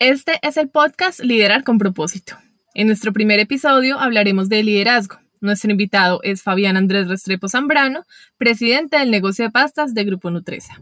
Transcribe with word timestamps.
Este 0.00 0.38
es 0.40 0.56
el 0.56 0.70
podcast 0.70 1.20
Liderar 1.20 1.62
con 1.62 1.76
propósito. 1.76 2.34
En 2.72 2.86
nuestro 2.86 3.12
primer 3.12 3.38
episodio 3.38 3.98
hablaremos 3.98 4.48
de 4.48 4.62
liderazgo. 4.62 5.16
Nuestro 5.42 5.72
invitado 5.72 6.20
es 6.22 6.42
Fabián 6.42 6.78
Andrés 6.78 7.06
Restrepo 7.06 7.50
Zambrano, 7.50 8.06
presidente 8.38 8.96
del 8.96 9.10
negocio 9.10 9.44
de 9.44 9.50
pastas 9.50 9.92
de 9.92 10.04
Grupo 10.04 10.30
Nutresa. 10.30 10.80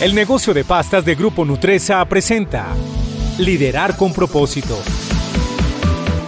El 0.00 0.12
negocio 0.12 0.52
de 0.52 0.64
pastas 0.64 1.04
de 1.04 1.14
Grupo 1.14 1.44
Nutresa 1.44 2.04
presenta 2.08 2.66
Liderar 3.38 3.96
con 3.96 4.12
propósito. 4.12 4.76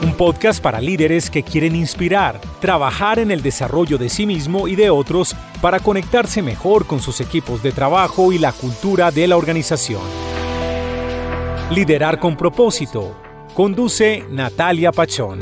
Un 0.05 0.17
podcast 0.17 0.63
para 0.63 0.81
líderes 0.81 1.31
que 1.31 1.43
quieren 1.43 1.75
inspirar, 1.75 2.41
trabajar 2.61 3.19
en 3.19 3.33
el 3.33 3.43
desarrollo 3.43 3.99
de 3.99 4.09
sí 4.09 4.25
mismo 4.25 4.69
y 4.69 4.77
de 4.77 4.89
otros 4.89 5.35
para 5.61 5.81
conectarse 5.81 6.43
mejor 6.43 6.87
con 6.87 7.03
sus 7.03 7.21
equipos 7.21 7.61
de 7.61 7.73
trabajo 7.73 8.33
y 8.33 8.39
la 8.39 8.53
cultura 8.53 9.11
de 9.11 9.27
la 9.27 9.37
organización. 9.37 10.31
Liderar 11.71 12.19
con 12.19 12.37
propósito. 12.37 13.17
Conduce 13.55 14.25
Natalia 14.29 14.91
Pachón. 14.91 15.39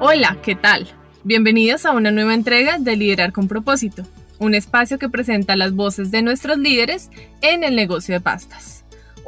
Hola, 0.00 0.38
¿qué 0.42 0.56
tal? 0.56 0.88
Bienvenidos 1.22 1.86
a 1.86 1.92
una 1.92 2.10
nueva 2.10 2.34
entrega 2.34 2.78
de 2.78 2.96
Liderar 2.96 3.30
con 3.30 3.46
propósito, 3.46 4.02
un 4.40 4.56
espacio 4.56 4.98
que 4.98 5.08
presenta 5.08 5.54
las 5.54 5.72
voces 5.72 6.10
de 6.10 6.22
nuestros 6.22 6.58
líderes 6.58 7.08
en 7.40 7.62
el 7.62 7.76
negocio 7.76 8.14
de 8.14 8.20
pastas. 8.20 8.79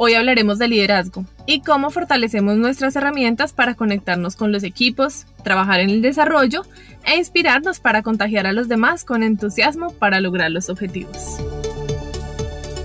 Hoy 0.04 0.14
hablaremos 0.14 0.58
de 0.58 0.66
liderazgo 0.66 1.24
y 1.46 1.60
cómo 1.60 1.90
fortalecemos 1.90 2.56
nuestras 2.56 2.96
herramientas 2.96 3.52
para 3.52 3.74
conectarnos 3.74 4.34
con 4.34 4.50
los 4.50 4.64
equipos, 4.64 5.26
trabajar 5.44 5.78
en 5.78 5.90
el 5.90 6.02
desarrollo 6.02 6.62
e 7.06 7.18
inspirarnos 7.18 7.78
para 7.78 8.02
contagiar 8.02 8.48
a 8.48 8.52
los 8.52 8.66
demás 8.66 9.04
con 9.04 9.22
entusiasmo 9.22 9.92
para 9.92 10.20
lograr 10.20 10.50
los 10.50 10.70
objetivos. 10.70 11.38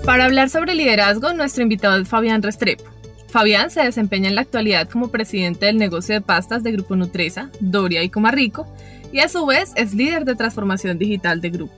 Para 0.06 0.26
hablar 0.26 0.52
sobre 0.52 0.76
liderazgo, 0.76 1.34
nuestro 1.34 1.64
invitado 1.64 2.00
es 2.00 2.08
Fabián 2.08 2.44
Restrepo. 2.44 2.84
Fabián 3.30 3.72
se 3.72 3.82
desempeña 3.82 4.30
en 4.30 4.36
la 4.36 4.42
actualidad 4.42 4.88
como 4.88 5.10
presidente 5.10 5.66
del 5.66 5.80
negocio 5.80 6.14
de 6.14 6.22
pastas 6.22 6.62
de 6.62 6.72
Grupo 6.74 6.96
Nutresa, 6.96 7.50
Doria 7.60 8.04
y 8.04 8.12
Comarrico, 8.12 8.68
y 9.12 9.22
a 9.22 9.28
su 9.28 9.44
vez 9.48 9.72
es 9.76 9.96
líder 9.96 10.24
de 10.24 10.36
transformación 10.36 11.00
digital 11.00 11.42
de 11.42 11.50
Grupo. 11.50 11.74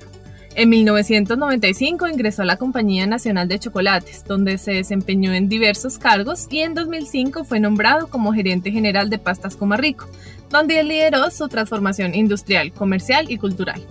En 0.55 0.69
1995 0.69 2.07
ingresó 2.07 2.41
a 2.41 2.45
la 2.45 2.57
Compañía 2.57 3.05
Nacional 3.05 3.47
de 3.47 3.59
Chocolates, 3.59 4.23
donde 4.25 4.57
se 4.57 4.73
desempeñó 4.73 5.33
en 5.33 5.47
diversos 5.47 5.97
cargos 5.97 6.47
y 6.49 6.59
en 6.59 6.73
2005 6.73 7.43
fue 7.43 7.59
nombrado 7.59 8.07
como 8.07 8.33
gerente 8.33 8.71
general 8.71 9.09
de 9.09 9.19
Pastas 9.19 9.55
Comarrico, 9.55 10.07
donde 10.49 10.83
lideró 10.83 11.29
su 11.29 11.47
transformación 11.47 12.15
industrial, 12.15 12.73
comercial 12.73 13.29
y 13.29 13.37
cultural. 13.37 13.81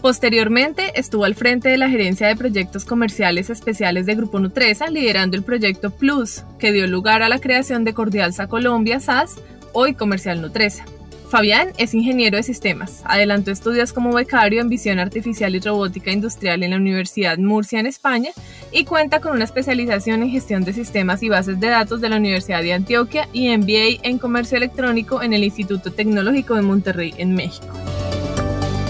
Posteriormente 0.00 0.98
estuvo 0.98 1.24
al 1.24 1.34
frente 1.34 1.68
de 1.68 1.76
la 1.76 1.90
gerencia 1.90 2.26
de 2.26 2.36
proyectos 2.36 2.84
comerciales 2.84 3.50
especiales 3.50 4.06
de 4.06 4.14
Grupo 4.14 4.40
Nutresa, 4.40 4.88
liderando 4.88 5.36
el 5.36 5.42
proyecto 5.42 5.90
Plus, 5.90 6.42
que 6.58 6.72
dio 6.72 6.86
lugar 6.86 7.22
a 7.22 7.28
la 7.28 7.38
creación 7.38 7.84
de 7.84 7.92
Cordialsa 7.94 8.46
Colombia 8.46 8.98
SAS, 8.98 9.36
hoy 9.72 9.94
Comercial 9.94 10.40
Nutresa. 10.40 10.84
Fabián 11.30 11.68
es 11.78 11.94
ingeniero 11.94 12.36
de 12.36 12.42
sistemas. 12.42 13.02
Adelantó 13.04 13.52
estudios 13.52 13.92
como 13.92 14.12
becario 14.12 14.60
en 14.60 14.68
visión 14.68 14.98
artificial 14.98 15.54
y 15.54 15.60
robótica 15.60 16.10
industrial 16.10 16.64
en 16.64 16.72
la 16.72 16.76
Universidad 16.76 17.38
Murcia 17.38 17.78
en 17.78 17.86
España 17.86 18.32
y 18.72 18.84
cuenta 18.84 19.20
con 19.20 19.32
una 19.32 19.44
especialización 19.44 20.24
en 20.24 20.30
gestión 20.30 20.64
de 20.64 20.72
sistemas 20.72 21.22
y 21.22 21.28
bases 21.28 21.60
de 21.60 21.68
datos 21.68 22.00
de 22.00 22.08
la 22.08 22.16
Universidad 22.16 22.62
de 22.62 22.72
Antioquia 22.72 23.28
y 23.32 23.56
MBA 23.56 24.00
en 24.02 24.18
comercio 24.18 24.56
electrónico 24.58 25.22
en 25.22 25.32
el 25.32 25.44
Instituto 25.44 25.92
Tecnológico 25.92 26.56
de 26.56 26.62
Monterrey 26.62 27.14
en 27.16 27.34
México. 27.34 27.68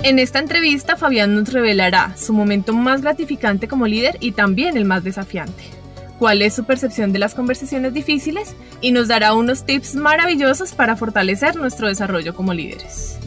En 0.03 0.19
esta 0.19 0.39
entrevista, 0.39 0.97
Fabián 0.97 1.35
nos 1.35 1.53
revelará 1.53 2.17
su 2.17 2.33
momento 2.33 2.73
más 2.73 3.03
gratificante 3.03 3.69
como 3.69 3.87
líder 3.87 4.17
y 4.19 4.33
también 4.33 4.79
el 4.79 4.87
más 4.87 5.05
desafiante 5.05 5.80
cuál 6.21 6.43
es 6.43 6.55
su 6.55 6.65
percepción 6.65 7.15
de 7.15 7.19
las 7.19 7.35
conversaciones 7.35 7.95
difíciles 7.95 8.55
y 8.83 8.93
nos 8.93 9.09
dará 9.09 9.33
unos 9.33 9.65
tips 9.65 9.95
maravillosos 9.95 10.75
para 10.75 10.95
fortalecer 10.95 11.57
nuestro 11.57 11.89
desarrollo 11.89 12.35
como 12.35 12.53
líderes. 12.53 13.19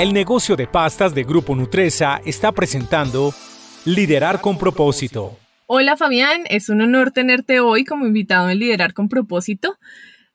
El 0.00 0.12
negocio 0.12 0.56
de 0.56 0.66
pastas 0.66 1.14
de 1.14 1.22
Grupo 1.22 1.54
Nutresa 1.54 2.20
está 2.26 2.50
presentando 2.50 3.32
Liderar 3.84 4.40
con 4.40 4.58
propósito. 4.58 5.38
Hola 5.68 5.96
Fabián, 5.96 6.42
es 6.50 6.68
un 6.68 6.80
honor 6.80 7.12
tenerte 7.12 7.60
hoy 7.60 7.84
como 7.84 8.04
invitado 8.04 8.50
en 8.50 8.58
Liderar 8.58 8.92
con 8.92 9.08
propósito. 9.08 9.78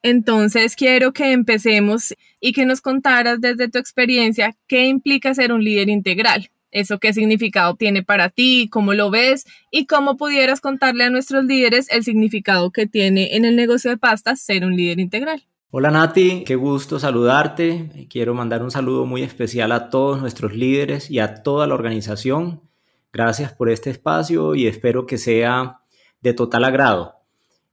Entonces 0.01 0.77
quiero 0.77 1.11
que 1.11 1.33
empecemos 1.33 2.15
y 2.39 2.53
que 2.53 2.65
nos 2.65 2.79
contaras 2.79 3.41
desde 3.41 3.67
tu 3.67 3.77
experiencia 3.77 4.55
qué 4.67 4.85
implica 4.85 5.33
ser 5.33 5.51
un 5.51 5.65
líder 5.65 5.89
integral 5.89 6.49
eso 6.71 6.99
qué 6.99 7.13
significado 7.13 7.75
tiene 7.75 8.03
para 8.03 8.29
ti, 8.29 8.69
cómo 8.71 8.93
lo 8.93 9.11
ves 9.11 9.45
y 9.69 9.85
cómo 9.85 10.17
pudieras 10.17 10.61
contarle 10.61 11.03
a 11.03 11.09
nuestros 11.09 11.45
líderes 11.45 11.89
el 11.91 12.03
significado 12.03 12.71
que 12.71 12.87
tiene 12.87 13.35
en 13.35 13.45
el 13.45 13.55
negocio 13.55 13.91
de 13.91 13.97
pastas 13.97 14.41
ser 14.41 14.65
un 14.65 14.75
líder 14.75 14.99
integral. 14.99 15.43
Hola 15.69 15.89
Nati, 15.89 16.43
qué 16.43 16.55
gusto 16.55 16.99
saludarte. 16.99 18.07
Quiero 18.09 18.33
mandar 18.33 18.61
un 18.61 18.71
saludo 18.71 19.05
muy 19.05 19.23
especial 19.23 19.71
a 19.71 19.89
todos 19.89 20.19
nuestros 20.19 20.53
líderes 20.53 21.09
y 21.09 21.19
a 21.19 21.43
toda 21.43 21.65
la 21.65 21.75
organización. 21.75 22.61
Gracias 23.13 23.53
por 23.53 23.69
este 23.69 23.89
espacio 23.89 24.55
y 24.55 24.67
espero 24.67 25.05
que 25.05 25.17
sea 25.17 25.79
de 26.19 26.33
total 26.33 26.65
agrado. 26.65 27.15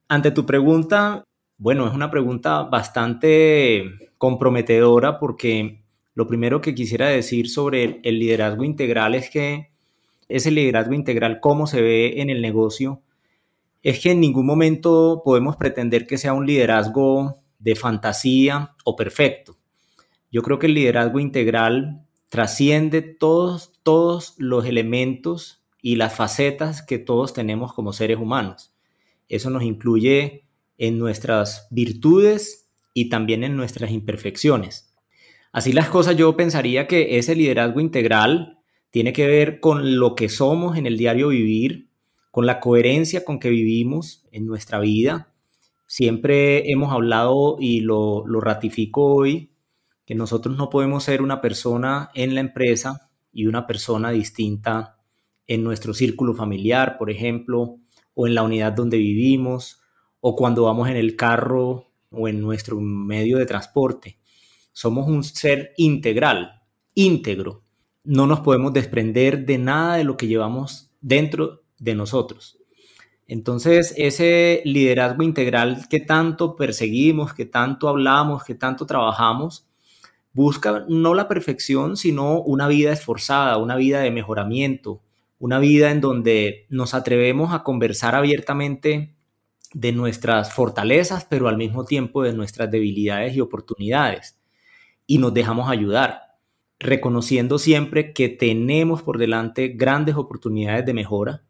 Ante 0.08 0.30
tu 0.30 0.46
pregunta, 0.46 1.24
bueno, 1.56 1.88
es 1.88 1.92
una 1.92 2.10
pregunta 2.10 2.62
bastante 2.62 3.84
comprometedora 4.16 5.18
porque 5.18 5.82
lo 6.18 6.26
primero 6.26 6.60
que 6.60 6.74
quisiera 6.74 7.06
decir 7.06 7.48
sobre 7.48 8.00
el 8.02 8.18
liderazgo 8.18 8.64
integral 8.64 9.14
es 9.14 9.30
que 9.30 9.70
ese 10.28 10.50
liderazgo 10.50 10.92
integral, 10.92 11.38
cómo 11.38 11.68
se 11.68 11.80
ve 11.80 12.20
en 12.20 12.28
el 12.28 12.42
negocio, 12.42 13.02
es 13.84 14.00
que 14.00 14.10
en 14.10 14.18
ningún 14.18 14.44
momento 14.44 15.22
podemos 15.24 15.54
pretender 15.54 16.08
que 16.08 16.18
sea 16.18 16.32
un 16.32 16.44
liderazgo 16.44 17.36
de 17.60 17.76
fantasía 17.76 18.74
o 18.84 18.96
perfecto. 18.96 19.58
Yo 20.32 20.42
creo 20.42 20.58
que 20.58 20.66
el 20.66 20.74
liderazgo 20.74 21.20
integral 21.20 22.04
trasciende 22.28 23.00
todos, 23.02 23.70
todos 23.84 24.34
los 24.38 24.66
elementos 24.66 25.62
y 25.80 25.94
las 25.94 26.16
facetas 26.16 26.82
que 26.82 26.98
todos 26.98 27.32
tenemos 27.32 27.72
como 27.72 27.92
seres 27.92 28.18
humanos. 28.18 28.72
Eso 29.28 29.50
nos 29.50 29.62
incluye 29.62 30.48
en 30.78 30.98
nuestras 30.98 31.68
virtudes 31.70 32.68
y 32.92 33.08
también 33.08 33.44
en 33.44 33.56
nuestras 33.56 33.92
imperfecciones. 33.92 34.87
Así 35.52 35.72
las 35.72 35.88
cosas, 35.88 36.16
yo 36.16 36.36
pensaría 36.36 36.86
que 36.86 37.18
ese 37.18 37.34
liderazgo 37.34 37.80
integral 37.80 38.58
tiene 38.90 39.12
que 39.12 39.26
ver 39.26 39.60
con 39.60 39.98
lo 39.98 40.14
que 40.14 40.28
somos 40.28 40.76
en 40.76 40.86
el 40.86 40.96
diario 40.96 41.28
vivir, 41.28 41.88
con 42.30 42.46
la 42.46 42.60
coherencia 42.60 43.24
con 43.24 43.38
que 43.38 43.50
vivimos 43.50 44.26
en 44.30 44.46
nuestra 44.46 44.78
vida. 44.78 45.32
Siempre 45.86 46.70
hemos 46.70 46.92
hablado 46.92 47.56
y 47.58 47.80
lo, 47.80 48.26
lo 48.26 48.40
ratifico 48.40 49.04
hoy, 49.04 49.52
que 50.04 50.14
nosotros 50.14 50.56
no 50.56 50.70
podemos 50.70 51.04
ser 51.04 51.22
una 51.22 51.40
persona 51.40 52.10
en 52.14 52.34
la 52.34 52.40
empresa 52.40 53.10
y 53.32 53.46
una 53.46 53.66
persona 53.66 54.10
distinta 54.10 54.98
en 55.46 55.64
nuestro 55.64 55.94
círculo 55.94 56.34
familiar, 56.34 56.98
por 56.98 57.10
ejemplo, 57.10 57.78
o 58.14 58.26
en 58.26 58.34
la 58.34 58.42
unidad 58.42 58.72
donde 58.72 58.98
vivimos, 58.98 59.80
o 60.20 60.36
cuando 60.36 60.64
vamos 60.64 60.88
en 60.88 60.96
el 60.96 61.16
carro 61.16 61.86
o 62.10 62.28
en 62.28 62.40
nuestro 62.40 62.80
medio 62.80 63.38
de 63.38 63.46
transporte. 63.46 64.17
Somos 64.78 65.08
un 65.08 65.24
ser 65.24 65.72
integral, 65.76 66.62
íntegro. 66.94 67.64
No 68.04 68.28
nos 68.28 68.38
podemos 68.38 68.72
desprender 68.72 69.44
de 69.44 69.58
nada 69.58 69.96
de 69.96 70.04
lo 70.04 70.16
que 70.16 70.28
llevamos 70.28 70.92
dentro 71.00 71.64
de 71.80 71.96
nosotros. 71.96 72.60
Entonces, 73.26 73.92
ese 73.96 74.62
liderazgo 74.64 75.24
integral 75.24 75.88
que 75.90 75.98
tanto 75.98 76.54
perseguimos, 76.54 77.34
que 77.34 77.44
tanto 77.44 77.88
hablamos, 77.88 78.44
que 78.44 78.54
tanto 78.54 78.86
trabajamos, 78.86 79.66
busca 80.32 80.84
no 80.88 81.12
la 81.12 81.26
perfección, 81.26 81.96
sino 81.96 82.40
una 82.40 82.68
vida 82.68 82.92
esforzada, 82.92 83.58
una 83.58 83.74
vida 83.74 83.98
de 83.98 84.12
mejoramiento, 84.12 85.02
una 85.40 85.58
vida 85.58 85.90
en 85.90 86.00
donde 86.00 86.66
nos 86.68 86.94
atrevemos 86.94 87.52
a 87.52 87.64
conversar 87.64 88.14
abiertamente 88.14 89.16
de 89.74 89.90
nuestras 89.90 90.52
fortalezas, 90.52 91.24
pero 91.24 91.48
al 91.48 91.56
mismo 91.56 91.84
tiempo 91.84 92.22
de 92.22 92.32
nuestras 92.32 92.70
debilidades 92.70 93.34
y 93.34 93.40
oportunidades 93.40 94.37
y 95.08 95.18
nos 95.18 95.34
dejamos 95.34 95.70
ayudar, 95.70 96.36
reconociendo 96.78 97.58
siempre 97.58 98.12
que 98.12 98.28
tenemos 98.28 99.02
por 99.02 99.18
delante 99.18 99.68
grandes 99.68 100.14
oportunidades 100.14 100.84
de 100.86 100.92
mejora 100.92 101.42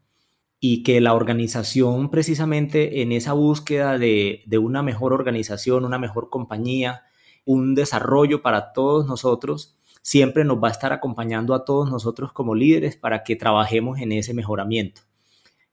y 0.60 0.84
que 0.84 1.00
la 1.00 1.12
organización 1.12 2.08
precisamente 2.08 3.02
en 3.02 3.10
esa 3.10 3.32
búsqueda 3.32 3.98
de, 3.98 4.44
una 4.58 4.82
mejor 4.82 5.12
organización, 5.12 5.84
una 5.84 5.98
mejor 5.98 6.30
compañía, 6.30 7.02
un 7.44 7.74
desarrollo 7.74 8.42
para 8.42 8.72
todos 8.72 9.06
nosotros, 9.06 9.76
siempre 10.02 10.44
nos 10.44 10.62
va 10.62 10.68
a 10.68 10.72
estar 10.72 10.92
acompañando 10.92 11.52
a 11.52 11.64
todos 11.64 11.90
nosotros 11.90 12.32
como 12.32 12.54
líderes 12.54 12.96
para 12.96 13.24
que 13.24 13.34
trabajemos 13.34 13.98
en 13.98 14.12
ese 14.12 14.34
mejoramiento. 14.34 15.02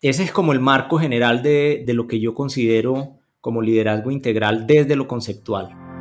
Ese 0.01 0.23
es 0.23 0.31
como 0.31 0.53
el 0.53 0.59
marco 0.59 0.97
general 0.97 1.43
de, 1.43 1.83
de 1.85 1.93
lo 1.93 2.07
que 2.07 2.19
yo 2.19 2.33
considero 2.33 3.19
como 3.41 3.61
liderazgo 3.61 4.09
integral 4.09 4.65
desde 4.65 4.95
lo 4.95 5.07
conceptual. 5.07 5.94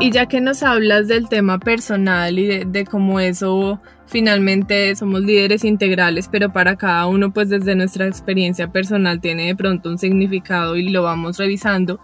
Y 0.00 0.12
ya 0.12 0.26
que 0.26 0.40
nos 0.40 0.62
hablas 0.62 1.08
del 1.08 1.28
tema 1.28 1.58
personal 1.58 2.38
y 2.38 2.64
de, 2.64 2.84
cómo 2.84 3.18
eso 3.18 3.80
finalmente 4.06 4.94
somos 4.94 5.22
líderes 5.22 5.64
integrales, 5.64 6.28
pero 6.30 6.52
para 6.52 6.76
cada 6.76 7.08
uno 7.08 7.32
pues 7.32 7.48
desde 7.48 7.74
nuestra 7.74 8.06
experiencia 8.06 8.70
personal 8.70 9.20
tiene 9.20 9.46
de 9.46 9.56
pronto 9.56 9.90
un 9.90 9.98
significado 9.98 10.76
y 10.76 10.88
lo 10.88 11.02
vamos 11.02 11.36
revisando, 11.36 11.98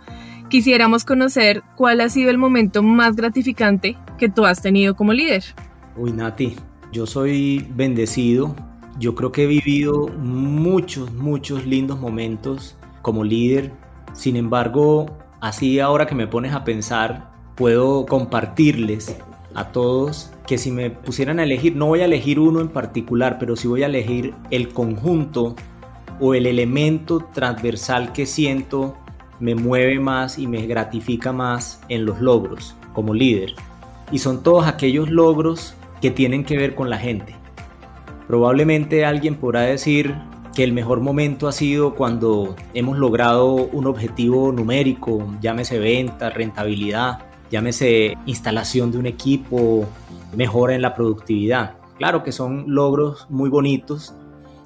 quisiéramos 0.49 1.05
conocer 1.05 1.63
cuál 1.77 2.01
ha 2.01 2.09
sido 2.09 2.31
el 2.31 2.39
momento 2.39 2.83
más 2.83 3.15
gratificante 3.15 3.97
que 4.19 4.29
tú 4.29 4.45
has 4.45 4.61
tenido 4.61 4.97
como 4.97 5.13
líder. 5.13 5.45
Uy, 5.97 6.13
Nati, 6.13 6.57
yo 6.93 7.07
soy 7.07 7.65
bendecido. 7.77 8.57
Yo 8.99 9.15
creo 9.15 9.31
que 9.31 9.45
he 9.45 9.47
vivido 9.47 10.09
muchos, 10.09 11.13
muchos 11.13 11.65
lindos 11.65 12.01
momentos 12.01 12.77
como 13.03 13.23
líder. 13.23 13.71
Sin 14.15 14.35
embargo, 14.35 15.17
así 15.41 15.79
ahora 15.79 16.07
que 16.07 16.17
me 16.17 16.27
pones 16.27 16.55
a 16.55 16.65
pensar, 16.65 17.34
puedo 17.55 18.07
compartirles 18.07 19.17
a 19.55 19.69
todos 19.69 20.31
que 20.47 20.59
si 20.59 20.71
me 20.71 20.91
pusieran 20.91 21.39
a 21.39 21.45
elegir, 21.45 21.77
no 21.77 21.87
voy 21.87 22.01
a 22.01 22.05
elegir 22.05 22.39
uno 22.39 22.61
en 22.61 22.69
particular, 22.69 23.39
pero 23.39 23.57
sí 23.57 23.69
voy 23.69 23.83
a 23.83 23.87
elegir 23.87 24.35
el 24.51 24.69
conjunto 24.69 25.55
o 26.21 26.35
el 26.35 26.47
elemento 26.47 27.21
transversal 27.33 28.13
que 28.13 28.27
siento 28.27 28.97
me 29.41 29.55
mueve 29.55 29.99
más 29.99 30.39
y 30.39 30.47
me 30.47 30.67
gratifica 30.67 31.33
más 31.33 31.81
en 31.89 32.05
los 32.05 32.21
logros 32.21 32.77
como 32.93 33.15
líder. 33.15 33.55
Y 34.13 34.19
son 34.19 34.43
todos 34.43 34.67
aquellos 34.67 35.11
logros 35.11 35.75
que 36.01 36.11
tienen 36.11 36.45
que 36.45 36.57
ver 36.57 36.75
con 36.75 36.91
la 36.91 36.99
gente. 36.99 37.35
Probablemente 38.27 39.05
alguien 39.05 39.37
podrá 39.37 39.63
decir 39.63 40.15
que 40.55 40.63
el 40.63 40.73
mejor 40.73 41.01
momento 41.01 41.49
ha 41.49 41.53
sido 41.53 41.95
cuando 41.95 42.55
hemos 42.75 42.99
logrado 42.99 43.55
un 43.55 43.87
objetivo 43.87 44.53
numérico, 44.53 45.27
llámese 45.41 45.79
venta, 45.79 46.31
rentabilidad, 46.31 47.19
llámese 47.55 48.19
instalación 48.27 48.91
de 48.91 48.99
un 48.99 49.07
equipo, 49.07 49.87
mejora 50.35 50.75
en 50.75 50.83
la 50.83 50.93
productividad. 50.93 51.77
Claro 51.99 52.25
que 52.25 52.33
son 52.33 52.65
logros 52.67 53.29
muy 53.31 53.49
bonitos 53.49 54.13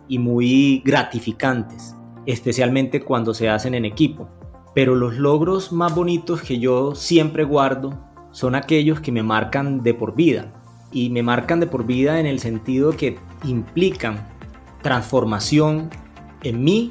y 0.08 0.18
muy 0.18 0.80
gratificantes, 0.86 1.94
especialmente 2.24 3.02
cuando 3.02 3.34
se 3.34 3.50
hacen 3.50 3.74
en 3.74 3.84
equipo. 3.84 4.30
Pero 4.74 4.94
los 4.94 5.18
logros 5.18 5.70
más 5.70 5.94
bonitos 5.94 6.40
que 6.40 6.60
yo 6.60 6.94
siempre 6.94 7.44
guardo 7.44 7.92
son 8.30 8.54
aquellos 8.54 9.02
que 9.02 9.12
me 9.12 9.22
marcan 9.22 9.82
de 9.82 9.92
por 9.92 10.14
vida. 10.14 10.54
Y 10.90 11.10
me 11.10 11.22
marcan 11.22 11.60
de 11.60 11.66
por 11.66 11.84
vida 11.84 12.18
en 12.18 12.24
el 12.24 12.38
sentido 12.38 12.92
que 12.92 13.18
implican 13.44 14.26
transformación 14.80 15.90
en 16.42 16.64
mí 16.64 16.88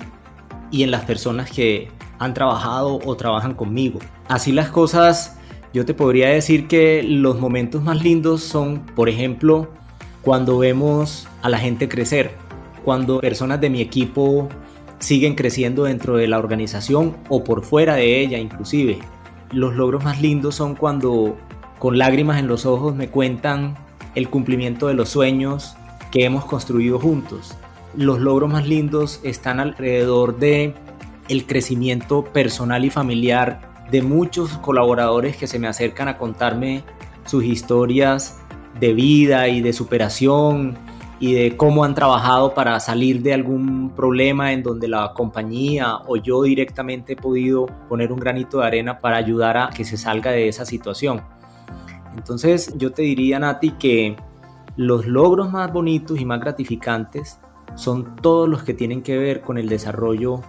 y 0.70 0.84
en 0.84 0.92
las 0.92 1.06
personas 1.06 1.50
que 1.50 1.90
han 2.20 2.36
trabajado 2.36 3.00
o 3.04 3.16
trabajan 3.16 3.56
conmigo. 3.56 3.98
Así 4.28 4.52
las 4.52 4.70
cosas 4.70 5.37
yo 5.78 5.86
te 5.86 5.94
podría 5.94 6.30
decir 6.30 6.68
que 6.68 7.04
los 7.04 7.40
momentos 7.40 7.84
más 7.84 8.02
lindos 8.02 8.42
son, 8.42 8.80
por 8.96 9.10
ejemplo, 9.10 9.70
cuando 10.24 10.58
vemos 10.58 11.28
a 11.44 11.50
la 11.50 11.60
gente 11.60 11.88
crecer, 11.88 12.32
cuando 12.84 13.20
personas 13.20 13.62
de 13.62 13.70
mi 13.70 13.80
equipo 13.80 14.50
siguen 14.98 15.36
creciendo 15.36 15.84
dentro 15.84 16.18
de 16.18 16.28
la 16.28 16.40
organización 16.40 17.16
o 17.30 17.44
por 17.44 17.64
fuera 17.64 17.94
de 17.94 18.22
ella 18.22 18.40
inclusive. 18.40 18.98
Los 19.52 19.76
logros 19.76 20.04
más 20.04 20.20
lindos 20.20 20.56
son 20.56 20.74
cuando 20.74 21.38
con 21.78 22.00
lágrimas 22.00 22.40
en 22.40 22.48
los 22.48 22.66
ojos 22.66 22.96
me 22.96 23.10
cuentan 23.10 23.76
el 24.16 24.30
cumplimiento 24.30 24.88
de 24.88 24.96
los 24.96 25.10
sueños 25.10 25.76
que 26.12 26.26
hemos 26.26 26.44
construido 26.46 26.98
juntos. 26.98 27.56
Los 27.96 28.20
logros 28.20 28.52
más 28.52 28.68
lindos 28.68 29.20
están 29.22 29.60
alrededor 29.60 30.40
de 30.40 30.74
el 31.30 31.46
crecimiento 31.46 32.24
personal 32.24 32.84
y 32.84 32.90
familiar 32.90 33.67
de 33.92 34.02
muchos 34.02 34.58
colaboradores 34.58 35.38
que 35.38 35.48
se 35.48 35.60
me 35.60 35.68
acercan 35.68 36.08
a 36.08 36.18
contarme 36.18 36.84
sus 37.26 37.44
historias 37.44 38.40
de 38.80 38.94
vida 38.94 39.48
y 39.48 39.62
de 39.62 39.74
superación 39.74 40.78
y 41.20 41.34
de 41.34 41.58
cómo 41.58 41.84
han 41.84 41.96
trabajado 41.96 42.54
para 42.54 42.80
salir 42.80 43.22
de 43.24 43.34
algún 43.34 43.92
problema 43.96 44.54
en 44.54 44.62
donde 44.62 44.88
la 44.88 45.14
compañía 45.14 45.98
o 46.06 46.18
yo 46.18 46.44
directamente 46.44 47.14
he 47.14 47.16
podido 47.16 47.66
poner 47.90 48.12
un 48.12 48.20
granito 48.20 48.60
de 48.60 48.68
arena 48.68 49.00
para 49.00 49.18
ayudar 49.18 49.58
a 49.58 49.70
que 49.70 49.84
se 49.84 49.98
salga 49.98 50.32
de 50.32 50.48
esa 50.48 50.66
situación. 50.66 51.22
Entonces 52.16 52.74
yo 52.78 52.92
te 52.92 53.02
diría, 53.02 53.40
Nati, 53.40 53.72
que 53.72 54.16
los 54.76 55.08
logros 55.08 55.52
más 55.52 55.74
bonitos 55.74 56.20
y 56.20 56.26
más 56.26 56.40
gratificantes 56.40 57.40
son 57.76 58.16
todos 58.18 58.48
los 58.48 58.64
que 58.64 58.74
tienen 58.74 59.02
que 59.02 59.18
ver 59.18 59.42
con 59.42 59.58
el 59.58 59.70
desarrollo 59.70 60.42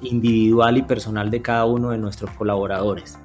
individual 0.00 0.78
y 0.78 0.82
personal 0.82 1.30
de 1.30 1.42
cada 1.42 1.64
uno 1.64 1.90
de 1.90 1.98
nuestros 1.98 2.30
colaboradores. 2.32 3.18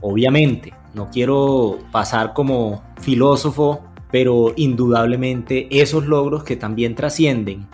Obviamente, 0.00 0.72
no 0.94 1.10
quiero 1.10 1.78
pasar 1.92 2.32
como 2.32 2.82
filósofo, 3.00 3.82
pero 4.10 4.52
indudablemente 4.56 5.68
esos 5.70 6.06
logros 6.06 6.44
que 6.44 6.56
también 6.56 6.94
trascienden 6.94 7.66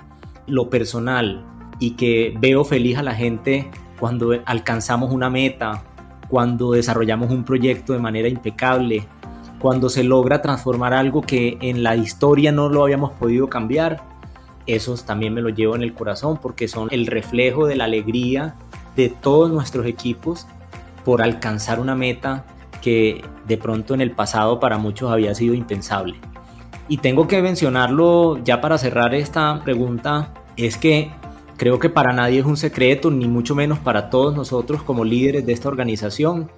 lo 0.46 0.70
personal 0.70 1.44
y 1.78 1.92
que 1.92 2.34
veo 2.40 2.64
feliz 2.64 2.98
a 2.98 3.02
la 3.02 3.14
gente 3.14 3.70
cuando 3.98 4.32
alcanzamos 4.46 5.12
una 5.12 5.30
meta, 5.30 5.84
cuando 6.28 6.72
desarrollamos 6.72 7.30
un 7.30 7.44
proyecto 7.44 7.92
de 7.92 7.98
manera 7.98 8.28
impecable, 8.28 9.06
cuando 9.60 9.88
se 9.88 10.02
logra 10.02 10.42
transformar 10.42 10.92
algo 10.92 11.22
que 11.22 11.58
en 11.60 11.82
la 11.82 11.94
historia 11.94 12.50
no 12.50 12.68
lo 12.68 12.82
habíamos 12.82 13.12
podido 13.12 13.48
cambiar, 13.48 14.02
esos 14.66 15.04
también 15.04 15.34
me 15.34 15.42
los 15.42 15.54
llevo 15.54 15.76
en 15.76 15.82
el 15.82 15.94
corazón 15.94 16.38
porque 16.40 16.68
son 16.68 16.88
el 16.90 17.06
reflejo 17.06 17.66
de 17.66 17.76
la 17.76 17.84
alegría 17.84 18.54
de 18.96 19.08
todos 19.08 19.50
nuestros 19.50 19.86
equipos 19.86 20.46
por 21.04 21.22
alcanzar 21.22 21.80
una 21.80 21.94
meta 21.94 22.44
que 22.80 23.24
de 23.46 23.56
pronto 23.56 23.94
en 23.94 24.00
el 24.00 24.12
pasado 24.12 24.60
para 24.60 24.78
muchos 24.78 25.10
había 25.10 25.34
sido 25.34 25.54
impensable. 25.54 26.14
Y 26.88 26.98
tengo 26.98 27.26
que 27.28 27.40
mencionarlo 27.40 28.38
ya 28.44 28.60
para 28.60 28.76
cerrar 28.76 29.14
esta 29.14 29.62
pregunta, 29.64 30.34
es 30.56 30.76
que 30.76 31.10
creo 31.56 31.78
que 31.78 31.88
para 31.88 32.12
nadie 32.12 32.40
es 32.40 32.46
un 32.46 32.56
secreto, 32.56 33.10
ni 33.10 33.28
mucho 33.28 33.54
menos 33.54 33.78
para 33.78 34.10
todos 34.10 34.34
nosotros 34.34 34.82
como 34.82 35.04
líderes 35.04 35.46
de 35.46 35.52
esta 35.52 35.68
organización, 35.68 36.50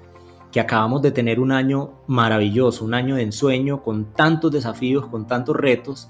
que 0.50 0.60
acabamos 0.60 1.02
de 1.02 1.10
tener 1.10 1.40
un 1.40 1.52
año 1.52 1.90
maravilloso, 2.06 2.84
un 2.84 2.94
año 2.94 3.16
de 3.16 3.22
ensueño 3.22 3.82
con 3.82 4.12
tantos 4.12 4.50
desafíos, 4.50 5.06
con 5.06 5.26
tantos 5.26 5.56
retos, 5.56 6.08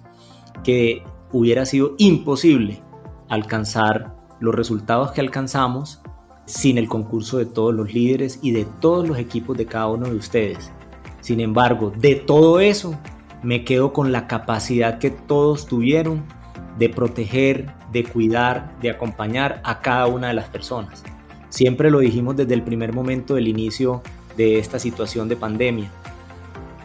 que 0.62 1.02
hubiera 1.34 1.66
sido 1.66 1.96
imposible 1.98 2.80
alcanzar 3.28 4.14
los 4.38 4.54
resultados 4.54 5.10
que 5.10 5.20
alcanzamos 5.20 6.00
sin 6.46 6.78
el 6.78 6.88
concurso 6.88 7.38
de 7.38 7.46
todos 7.46 7.74
los 7.74 7.92
líderes 7.92 8.38
y 8.40 8.52
de 8.52 8.66
todos 8.80 9.08
los 9.08 9.18
equipos 9.18 9.56
de 9.56 9.66
cada 9.66 9.88
uno 9.88 10.06
de 10.06 10.14
ustedes. 10.14 10.70
Sin 11.20 11.40
embargo, 11.40 11.92
de 11.96 12.14
todo 12.14 12.60
eso, 12.60 12.96
me 13.42 13.64
quedo 13.64 13.92
con 13.92 14.12
la 14.12 14.28
capacidad 14.28 14.98
que 14.98 15.10
todos 15.10 15.66
tuvieron 15.66 16.22
de 16.78 16.88
proteger, 16.88 17.74
de 17.90 18.04
cuidar, 18.04 18.78
de 18.80 18.90
acompañar 18.90 19.60
a 19.64 19.80
cada 19.80 20.06
una 20.06 20.28
de 20.28 20.34
las 20.34 20.48
personas. 20.48 21.02
Siempre 21.48 21.90
lo 21.90 21.98
dijimos 21.98 22.36
desde 22.36 22.54
el 22.54 22.62
primer 22.62 22.92
momento 22.92 23.34
del 23.34 23.48
inicio 23.48 24.02
de 24.36 24.60
esta 24.60 24.78
situación 24.78 25.28
de 25.28 25.34
pandemia. 25.34 25.90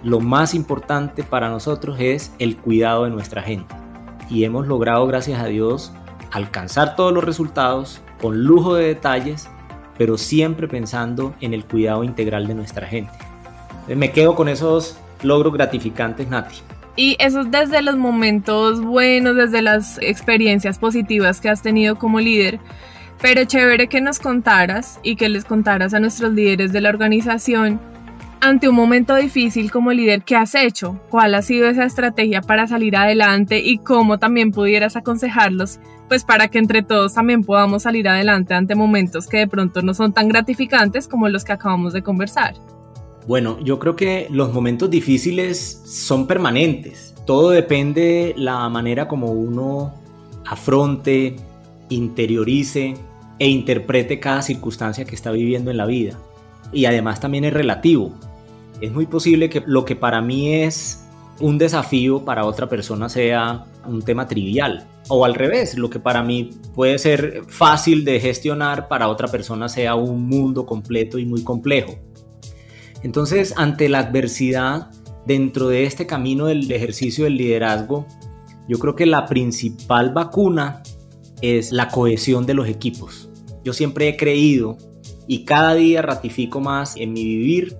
Lo 0.01 0.19
más 0.19 0.55
importante 0.55 1.23
para 1.23 1.50
nosotros 1.50 1.97
es 2.00 2.33
el 2.39 2.57
cuidado 2.57 3.03
de 3.03 3.12
nuestra 3.12 3.43
gente 3.43 3.78
y 4.29 4.43
hemos 4.43 4.67
logrado, 4.67 5.05
gracias 5.07 5.41
a 5.41 5.45
Dios, 5.45 5.91
alcanzar 6.31 6.95
todos 6.95 7.13
los 7.13 7.24
resultados 7.24 8.01
con 8.21 8.43
lujo 8.43 8.75
de 8.75 8.88
detalles, 8.88 9.50
pero 9.98 10.17
siempre 10.17 10.67
pensando 10.67 11.33
en 11.41 11.53
el 11.53 11.65
cuidado 11.65 12.03
integral 12.03 12.48
de 12.48 12.55
nuestra 12.55 12.88
gente. 12.88 13.12
Me 13.88 14.12
quedo 14.12 14.36
con 14.36 14.48
esos 14.48 14.98
logros 15.24 15.53
gratificantes, 15.53 16.27
Nati. 16.29 16.57
Y 16.95 17.15
eso 17.19 17.43
desde 17.43 17.81
los 17.81 17.95
momentos 17.95 18.81
buenos, 18.81 19.36
desde 19.36 19.62
las 19.62 19.98
experiencias 20.01 20.77
positivas 20.77 21.39
que 21.39 21.50
has 21.50 21.62
tenido 21.62 21.98
como 21.98 22.19
líder. 22.19 22.59
Pero 23.21 23.43
chévere 23.45 23.88
que 23.88 24.01
nos 24.01 24.19
contaras 24.19 25.00
y 25.03 25.15
que 25.15 25.29
les 25.29 25.43
contaras 25.45 25.93
a 25.93 26.00
nuestros 26.00 26.33
líderes 26.33 26.71
de 26.71 26.81
la 26.81 26.89
organización 26.89 27.79
ante 28.41 28.69
un 28.69 28.75
momento 28.75 29.15
difícil 29.15 29.72
como 29.72 29.91
líder, 29.91 30.24
¿qué 30.24 30.36
has 30.36 30.55
hecho? 30.55 31.00
¿Cuál 31.10 31.36
ha 31.36 31.41
sido 31.41 31.67
esa 31.67 31.84
estrategia 31.84 32.41
para 32.41 32.67
salir 32.67 32.96
adelante 32.96 33.60
y 33.60 33.79
cómo 33.79 34.17
también 34.17 34.51
pudieras 34.51 34.96
aconsejarlos? 34.96 35.79
Pues 36.08 36.24
para 36.24 36.48
que 36.48 36.58
entre 36.58 36.81
todos 36.81 37.13
también 37.13 37.43
podamos 37.43 37.84
salir 37.84 38.08
adelante 38.08 38.53
ante 38.53 38.75
momentos 38.75 39.27
que 39.27 39.38
de 39.38 39.48
pronto 39.48 39.81
no 39.81 39.93
son 39.93 40.13
tan 40.13 40.29
gratificantes 40.29 41.08
como 41.08 41.27
los 41.27 41.43
que 41.43 41.51
acabamos 41.51 41.93
de 41.93 42.01
conversar. 42.01 42.55
Bueno, 43.27 43.60
yo 43.62 43.77
creo 43.77 43.96
que 43.96 44.27
los 44.31 44.53
momentos 44.53 44.89
difíciles 44.89 45.81
son 45.86 46.25
permanentes. 46.25 47.13
Todo 47.25 47.50
depende 47.50 48.34
la 48.38 48.67
manera 48.69 49.08
como 49.08 49.31
uno 49.31 49.93
afronte, 50.48 51.36
interiorice 51.89 52.96
e 53.38 53.50
interprete 53.50 54.19
cada 54.19 54.41
circunstancia 54.41 55.05
que 55.05 55.13
está 55.13 55.31
viviendo 55.31 55.69
en 55.69 55.77
la 55.77 55.86
vida. 55.86 56.17
Y 56.72 56.86
además 56.86 57.19
también 57.19 57.46
es 57.46 57.53
relativo 57.53 58.13
es 58.81 58.91
muy 58.91 59.05
posible 59.05 59.50
que 59.50 59.63
lo 59.65 59.86
que 59.86 59.95
para 59.95 60.21
mí 60.21 60.53
es 60.53 61.05
un 61.39 61.57
desafío 61.57 62.25
para 62.25 62.45
otra 62.45 62.67
persona 62.67 63.09
sea 63.09 63.65
un 63.86 64.01
tema 64.01 64.27
trivial. 64.27 64.88
O 65.07 65.25
al 65.25 65.36
revés, 65.36 65.77
lo 65.77 65.89
que 65.89 66.00
para 66.00 66.21
mí 66.21 66.50
puede 66.75 67.00
ser 67.00 67.43
fácil 67.48 68.05
de 68.05 68.19
gestionar, 68.19 68.88
para 68.88 69.07
otra 69.07 69.27
persona 69.27 69.69
sea 69.69 69.95
un 69.95 70.27
mundo 70.27 70.65
completo 70.65 71.17
y 71.17 71.25
muy 71.25 71.43
complejo. 71.43 71.95
Entonces, 73.03 73.53
ante 73.57 73.89
la 73.89 74.00
adversidad, 74.00 74.91
dentro 75.25 75.69
de 75.69 75.86
este 75.86 76.05
camino 76.05 76.45
del 76.48 76.69
ejercicio 76.71 77.24
del 77.24 77.38
liderazgo, 77.38 78.05
yo 78.67 78.77
creo 78.77 78.95
que 78.95 79.05
la 79.05 79.25
principal 79.25 80.12
vacuna 80.12 80.83
es 81.41 81.71
la 81.71 81.88
cohesión 81.88 82.45
de 82.45 82.53
los 82.53 82.67
equipos. 82.67 83.29
Yo 83.63 83.74
siempre 83.74 84.09
he 84.09 84.17
creído 84.17 84.77
y 85.27 85.45
cada 85.45 85.74
día 85.75 86.01
ratifico 86.01 86.59
más 86.59 86.95
en 86.98 87.13
mi 87.13 87.24
vivir 87.24 87.77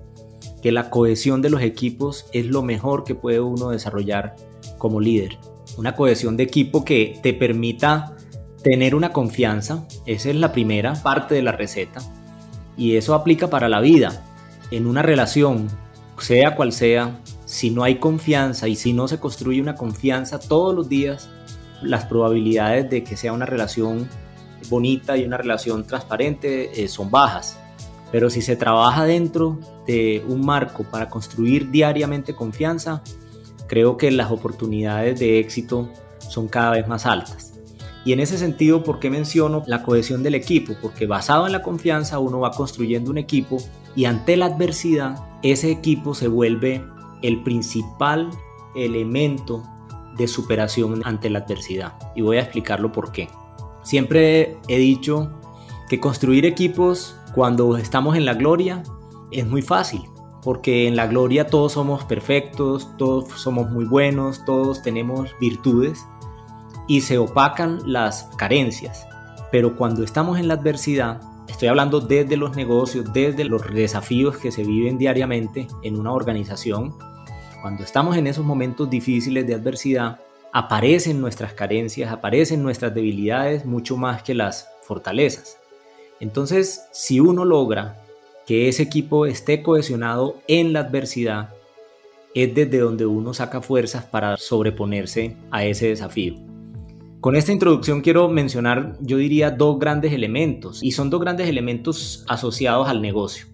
que 0.62 0.72
la 0.72 0.90
cohesión 0.90 1.42
de 1.42 1.50
los 1.50 1.62
equipos 1.62 2.26
es 2.32 2.46
lo 2.46 2.62
mejor 2.62 3.04
que 3.04 3.14
puede 3.14 3.40
uno 3.40 3.70
desarrollar 3.70 4.36
como 4.78 5.00
líder. 5.00 5.38
Una 5.76 5.94
cohesión 5.94 6.36
de 6.36 6.44
equipo 6.44 6.84
que 6.84 7.18
te 7.22 7.32
permita 7.32 8.16
tener 8.62 8.94
una 8.94 9.12
confianza, 9.12 9.86
esa 10.06 10.30
es 10.30 10.36
la 10.36 10.52
primera 10.52 10.94
parte 10.94 11.34
de 11.34 11.42
la 11.42 11.52
receta, 11.52 12.00
y 12.76 12.96
eso 12.96 13.14
aplica 13.14 13.48
para 13.48 13.68
la 13.68 13.80
vida. 13.80 14.24
En 14.70 14.86
una 14.86 15.02
relación, 15.02 15.68
sea 16.18 16.54
cual 16.56 16.72
sea, 16.72 17.20
si 17.46 17.70
no 17.70 17.82
hay 17.82 17.96
confianza 17.96 18.68
y 18.68 18.76
si 18.76 18.92
no 18.92 19.08
se 19.08 19.18
construye 19.18 19.60
una 19.60 19.74
confianza 19.74 20.38
todos 20.38 20.74
los 20.74 20.88
días, 20.88 21.28
las 21.82 22.04
probabilidades 22.04 22.90
de 22.90 23.02
que 23.02 23.16
sea 23.16 23.32
una 23.32 23.46
relación 23.46 24.08
bonita 24.68 25.16
y 25.16 25.24
una 25.24 25.38
relación 25.38 25.86
transparente 25.86 26.82
eh, 26.82 26.88
son 26.88 27.10
bajas. 27.10 27.58
Pero 28.12 28.30
si 28.30 28.42
se 28.42 28.56
trabaja 28.56 29.04
dentro 29.04 29.58
de 29.86 30.24
un 30.28 30.44
marco 30.44 30.84
para 30.84 31.08
construir 31.08 31.70
diariamente 31.70 32.34
confianza, 32.34 33.02
creo 33.66 33.96
que 33.96 34.10
las 34.10 34.30
oportunidades 34.30 35.20
de 35.20 35.38
éxito 35.38 35.88
son 36.18 36.48
cada 36.48 36.72
vez 36.72 36.88
más 36.88 37.06
altas. 37.06 37.50
Y 38.04 38.12
en 38.12 38.20
ese 38.20 38.38
sentido, 38.38 38.82
¿por 38.82 38.98
qué 38.98 39.10
menciono 39.10 39.62
la 39.66 39.82
cohesión 39.82 40.22
del 40.22 40.34
equipo? 40.34 40.74
Porque 40.80 41.06
basado 41.06 41.46
en 41.46 41.52
la 41.52 41.62
confianza 41.62 42.18
uno 42.18 42.40
va 42.40 42.50
construyendo 42.52 43.10
un 43.10 43.18
equipo 43.18 43.58
y 43.94 44.06
ante 44.06 44.36
la 44.36 44.46
adversidad 44.46 45.16
ese 45.42 45.70
equipo 45.70 46.14
se 46.14 46.28
vuelve 46.28 46.82
el 47.22 47.42
principal 47.42 48.30
elemento 48.74 49.62
de 50.16 50.28
superación 50.28 51.02
ante 51.04 51.28
la 51.28 51.40
adversidad. 51.40 51.94
Y 52.14 52.22
voy 52.22 52.38
a 52.38 52.42
explicarlo 52.42 52.90
por 52.92 53.12
qué. 53.12 53.28
Siempre 53.82 54.56
he 54.68 54.78
dicho 54.78 55.30
que 55.88 56.00
construir 56.00 56.46
equipos 56.46 57.16
cuando 57.34 57.76
estamos 57.76 58.16
en 58.16 58.24
la 58.24 58.34
gloria 58.34 58.82
es 59.30 59.46
muy 59.46 59.62
fácil, 59.62 60.02
porque 60.42 60.88
en 60.88 60.96
la 60.96 61.06
gloria 61.06 61.46
todos 61.46 61.72
somos 61.72 62.04
perfectos, 62.04 62.88
todos 62.96 63.28
somos 63.40 63.70
muy 63.70 63.84
buenos, 63.84 64.44
todos 64.44 64.82
tenemos 64.82 65.30
virtudes 65.40 66.04
y 66.88 67.02
se 67.02 67.18
opacan 67.18 67.80
las 67.86 68.24
carencias. 68.36 69.06
Pero 69.52 69.76
cuando 69.76 70.02
estamos 70.02 70.38
en 70.38 70.48
la 70.48 70.54
adversidad, 70.54 71.20
estoy 71.48 71.68
hablando 71.68 72.00
desde 72.00 72.36
los 72.36 72.56
negocios, 72.56 73.12
desde 73.12 73.44
los 73.44 73.62
desafíos 73.72 74.36
que 74.38 74.50
se 74.50 74.64
viven 74.64 74.98
diariamente 74.98 75.68
en 75.82 75.98
una 75.98 76.12
organización, 76.12 76.94
cuando 77.60 77.84
estamos 77.84 78.16
en 78.16 78.26
esos 78.26 78.44
momentos 78.44 78.88
difíciles 78.88 79.46
de 79.46 79.54
adversidad, 79.54 80.18
aparecen 80.52 81.20
nuestras 81.20 81.52
carencias, 81.52 82.10
aparecen 82.10 82.62
nuestras 82.62 82.92
debilidades 82.94 83.64
mucho 83.64 83.96
más 83.96 84.22
que 84.22 84.34
las 84.34 84.68
fortalezas. 84.82 85.59
Entonces, 86.20 86.86
si 86.92 87.18
uno 87.18 87.44
logra 87.44 87.96
que 88.46 88.68
ese 88.68 88.82
equipo 88.82 89.26
esté 89.26 89.62
cohesionado 89.62 90.36
en 90.46 90.72
la 90.72 90.80
adversidad, 90.80 91.54
es 92.34 92.54
desde 92.54 92.78
donde 92.78 93.06
uno 93.06 93.34
saca 93.34 93.60
fuerzas 93.60 94.04
para 94.04 94.36
sobreponerse 94.36 95.36
a 95.50 95.64
ese 95.64 95.88
desafío. 95.88 96.34
Con 97.20 97.36
esta 97.36 97.52
introducción 97.52 98.00
quiero 98.00 98.28
mencionar, 98.28 98.96
yo 99.00 99.18
diría, 99.18 99.50
dos 99.50 99.78
grandes 99.78 100.12
elementos, 100.12 100.82
y 100.82 100.92
son 100.92 101.10
dos 101.10 101.20
grandes 101.20 101.48
elementos 101.48 102.24
asociados 102.28 102.88
al 102.88 103.02
negocio. 103.02 103.46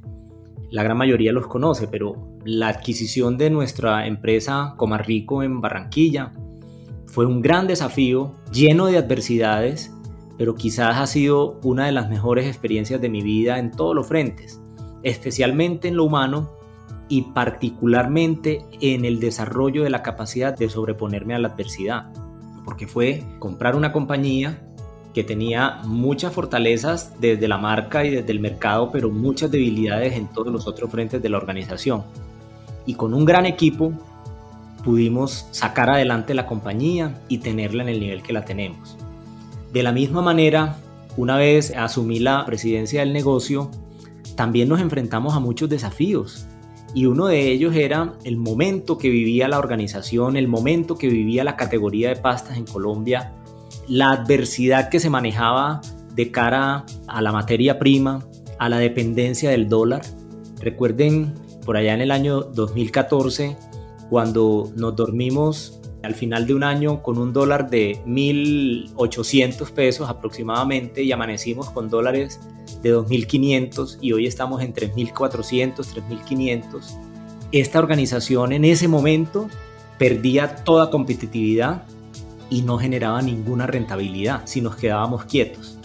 La 0.70 0.82
gran 0.82 0.96
mayoría 0.96 1.32
los 1.32 1.46
conoce, 1.46 1.88
pero 1.88 2.37
la 2.44 2.68
adquisición 2.68 3.38
de 3.38 3.50
nuestra 3.50 4.06
empresa 4.06 4.75
Comarrico 4.76 5.42
en 5.42 5.61
Barranquilla 5.61 6.32
fue 7.06 7.26
un 7.26 7.40
gran 7.40 7.66
desafío, 7.66 8.37
lleno 8.52 8.87
de 8.87 8.99
adversidades, 8.99 9.92
pero 10.38 10.55
quizás 10.55 10.97
ha 10.97 11.07
sido 11.07 11.59
una 11.62 11.87
de 11.87 11.93
las 11.93 12.09
mejores 12.09 12.47
experiencias 12.47 13.00
de 13.00 13.09
mi 13.09 13.23
vida 13.23 13.59
en 13.59 13.71
todos 13.71 13.95
los 13.95 14.07
frentes, 14.07 14.61
especialmente 15.02 15.88
en 15.88 15.97
lo 15.97 16.05
humano 16.05 16.50
y 17.09 17.23
particularmente 17.23 18.64
en 18.81 19.05
el 19.05 19.21
desarrollo 19.21 19.85
de 19.85 19.90
la 19.90 20.02
capacidad 20.02 20.57
de 20.57 20.69
sobreponerme 20.69 21.35
a 21.35 21.38
la 21.38 21.49
adversidad, 21.49 22.12
porque 22.64 22.87
fue 22.87 23.23
comprar 23.38 23.76
una 23.76 23.93
compañía 23.93 24.62
que 25.14 25.25
tenía 25.25 25.81
muchas 25.85 26.33
fortalezas 26.35 27.19
desde 27.21 27.49
la 27.49 27.57
marca 27.57 28.05
y 28.05 28.11
desde 28.11 28.33
el 28.33 28.40
mercado, 28.40 28.90
pero 28.93 29.11
muchas 29.11 29.50
debilidades 29.50 30.14
en 30.14 30.26
todos 30.28 30.52
los 30.52 30.66
otros 30.66 30.90
frentes 30.90 31.23
de 31.23 31.28
la 31.28 31.38
organización 31.38 32.05
y 32.87 32.95
con 32.95 33.12
un 33.12 33.25
gran 33.25 33.47
equipo 33.47 33.93
pudimos 34.85 35.49
sacar 35.50 35.90
adelante 35.90 36.33
la 36.33 36.47
compañía 36.47 37.21
y 37.28 37.38
tenerla 37.38 37.83
en 37.83 37.88
el 37.88 38.00
nivel 38.00 38.23
que 38.23 38.33
la 38.33 38.45
tenemos. 38.45 38.97
De 39.73 39.82
la 39.82 39.92
misma 39.92 40.23
manera, 40.23 40.76
una 41.16 41.37
vez 41.37 41.73
asumí 41.76 42.18
la 42.18 42.44
presidencia 42.44 43.00
del 43.00 43.12
negocio, 43.12 43.70
también 44.37 44.68
nos 44.68 44.80
enfrentamos 44.80 45.35
a 45.35 45.40
muchos 45.40 45.68
desafíos 45.68 46.46
y 46.94 47.06
uno 47.06 47.26
de 47.26 47.50
ellos 47.50 47.75
era 47.75 48.14
el 48.25 48.38
momento 48.38 48.96
que 48.96 49.11
vivía 49.11 49.49
la 49.49 49.58
organización, 49.58 50.37
el 50.37 50.49
momento 50.49 50.96
que 50.96 51.08
vivía 51.08 51.44
la 51.44 51.56
categoría 51.56 52.08
de 52.08 52.16
pastas 52.16 52.56
en 52.56 52.64
Colombia, 52.64 53.35
la 53.87 54.12
adversidad 54.12 54.88
que 54.88 54.99
se 54.99 55.11
manejaba 55.11 55.82
de 56.14 56.30
cara 56.30 56.87
a 57.06 57.20
la 57.20 57.32
materia 57.32 57.78
prima, 57.78 58.25
a 58.58 58.68
la 58.68 58.78
dependencia 58.78 59.50
del 59.50 59.68
dólar. 59.68 60.02
Recuerden 60.61 61.35
por 61.66 61.76
allá 61.76 61.92
en 61.92 62.00
el 62.00 62.11
año 62.11 62.40
2014, 62.40 63.56
cuando 64.08 64.73
nos 64.76 64.96
dormimos 64.96 65.80
al 66.03 66.15
final 66.15 66.47
de 66.47 66.55
un 66.55 66.62
año 66.62 67.03
con 67.03 67.19
un 67.19 67.33
dólar 67.33 67.71
de 67.71 68.03
1.800 68.07 69.71
pesos 69.73 70.09
aproximadamente 70.09 71.03
y 71.03 71.12
amanecimos 71.12 71.71
con 71.71 71.88
dólares 71.88 72.41
de 72.83 72.95
2.500 72.95 73.99
y 74.00 74.12
hoy 74.12 74.26
estamos 74.26 74.62
en 74.62 74.75
3.400, 74.75 75.75
3.500. 75.75 76.99
Esta 77.53 77.79
organización 77.79 78.53
en 78.53 78.65
ese 78.65 78.88
momento 78.88 79.49
perdía 79.99 80.57
toda 80.57 80.91
competitividad 80.91 81.85
y 82.50 82.62
no 82.62 82.79
generaba 82.79 83.23
ninguna 83.23 83.67
rentabilidad 83.67 84.43
si 84.45 84.61
nos 84.61 84.76
quedábamos 84.76 85.25
quietos. 85.25 85.79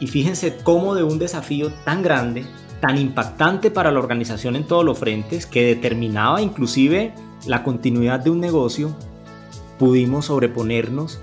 Y 0.00 0.06
fíjense 0.06 0.56
cómo 0.62 0.94
de 0.94 1.02
un 1.02 1.18
desafío 1.18 1.72
tan 1.84 2.02
grande 2.02 2.44
tan 2.80 2.98
impactante 2.98 3.70
para 3.70 3.90
la 3.90 3.98
organización 3.98 4.56
en 4.56 4.64
todos 4.64 4.84
los 4.84 4.98
frentes 4.98 5.46
que 5.46 5.64
determinaba 5.66 6.42
inclusive 6.42 7.14
la 7.46 7.62
continuidad 7.62 8.20
de 8.20 8.30
un 8.30 8.40
negocio, 8.40 8.94
pudimos 9.78 10.26
sobreponernos 10.26 11.20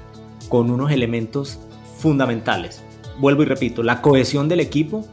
con 0.50 0.70
unos 0.70 0.92
elementos 0.92 1.60
fundamentales. 1.98 2.84
Vuelvo 3.20 3.44
y 3.44 3.46
repito, 3.46 3.84
la 3.84 4.02
cohesión 4.02 4.50
del 4.50 4.60
equipo 4.60 5.08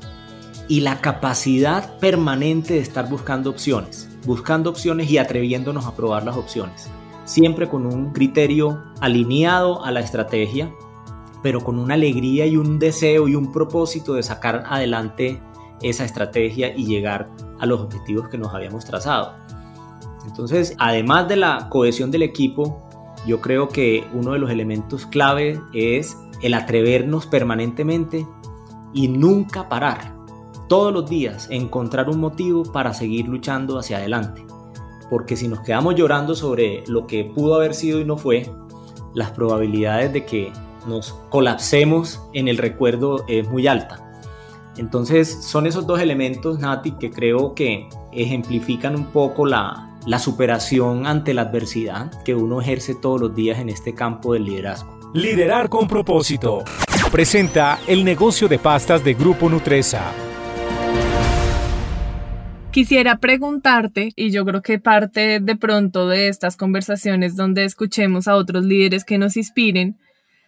y 0.69 0.81
la 0.81 1.01
capacidad 1.01 1.99
permanente 1.99 2.75
de 2.75 2.81
estar 2.81 3.09
buscando 3.09 3.51
opciones, 3.51 4.09
buscando 4.25 4.71
opciones 4.71 5.11
y 5.11 5.19
atreviéndonos 5.19 5.87
a 5.87 5.95
probar 5.95 6.25
las 6.25 6.37
opciones, 6.37 6.89
siempre 7.25 7.69
con 7.69 7.87
un 7.87 8.13
criterio 8.13 8.83
alineado 9.01 9.85
a 9.85 9.91
la 9.91 10.01
estrategia, 10.01 10.73
pero 11.43 11.63
con 11.65 11.79
una 11.79 11.95
alegría 11.95 12.47
y 12.47 12.57
un 12.57 12.79
deseo 12.79 13.29
y 13.29 13.35
un 13.35 13.53
propósito 13.53 14.15
de 14.15 14.23
sacar 14.23 14.65
adelante 14.69 15.41
esa 15.83 16.05
estrategia 16.05 16.75
y 16.77 16.87
llegar 16.87 17.29
a 17.59 17.67
los 17.67 17.81
objetivos 17.81 18.29
que 18.29 18.39
nos 18.39 18.55
habíamos 18.55 18.85
trazado. 18.85 19.35
Entonces, 20.27 20.75
además 20.79 21.29
de 21.29 21.37
la 21.37 21.69
cohesión 21.71 22.11
del 22.11 22.23
equipo, 22.23 22.90
yo 23.27 23.41
creo 23.41 23.69
que 23.69 24.07
uno 24.12 24.33
de 24.33 24.39
los 24.39 24.50
elementos 24.50 25.07
clave 25.07 25.61
es 25.73 26.17
el 26.43 26.55
atrevernos 26.55 27.27
permanentemente 27.27 28.27
y 28.93 29.09
nunca 29.09 29.69
parar. 29.69 30.15
Todos 30.69 30.93
los 30.93 31.09
días 31.09 31.49
encontrar 31.50 32.09
un 32.09 32.21
motivo 32.21 32.62
para 32.62 32.95
seguir 32.95 33.29
luchando 33.29 33.79
hacia 33.79 33.99
adelante. 33.99 34.45
Porque 35.11 35.37
si 35.37 35.49
nos 35.49 35.61
quedamos 35.61 35.97
llorando 35.97 36.35
sobre 36.35 36.85
lo 36.87 37.07
que 37.07 37.25
pudo 37.25 37.57
haber 37.57 37.75
sido 37.75 38.00
y 38.00 38.05
no 38.05 38.17
fue, 38.17 38.49
las 39.15 39.33
probabilidades 39.33 40.12
de 40.12 40.25
que 40.25 40.53
nos 40.87 41.12
colapsemos 41.29 42.21
en 42.33 42.49
el 42.49 42.59
recuerdo 42.59 43.25
es 43.27 43.49
muy 43.49 43.67
alta. 43.67 44.07
Entonces 44.77 45.45
son 45.45 45.67
esos 45.67 45.87
dos 45.87 46.00
elementos, 46.00 46.61
Nati, 46.61 46.93
que 46.93 47.11
creo 47.11 47.55
que 47.55 47.89
ejemplifican 48.12 48.95
un 48.95 49.07
poco 49.07 49.47
la, 49.47 49.90
la 50.07 50.19
superación 50.19 51.07
ante 51.07 51.35
la 51.35 51.42
adversidad 51.42 52.11
que 52.25 52.35
uno 52.35 52.61
ejerce 52.61 52.95
todos 52.95 53.21
los 53.21 53.35
días 53.35 53.59
en 53.59 53.69
este 53.69 53.95
campo 53.95 54.33
del 54.33 54.45
liderazgo. 54.45 54.99
Liderar 55.14 55.69
con 55.69 55.88
propósito. 55.88 56.64
Presenta 57.11 57.78
el 57.87 58.04
negocio 58.04 58.49
de 58.49 58.59
pastas 58.59 59.02
de 59.04 59.14
Grupo 59.14 59.49
Nutresa. 59.49 60.12
Quisiera 62.71 63.19
preguntarte, 63.19 64.12
y 64.14 64.30
yo 64.30 64.45
creo 64.45 64.62
que 64.62 64.78
parte 64.78 65.40
de 65.40 65.57
pronto 65.57 66.07
de 66.07 66.28
estas 66.28 66.57
conversaciones 66.57 67.35
donde 67.35 67.64
escuchemos 67.64 68.28
a 68.28 68.37
otros 68.37 68.64
líderes 68.64 69.04
que 69.04 69.19
nos 69.19 69.37
inspiren, 69.37 69.99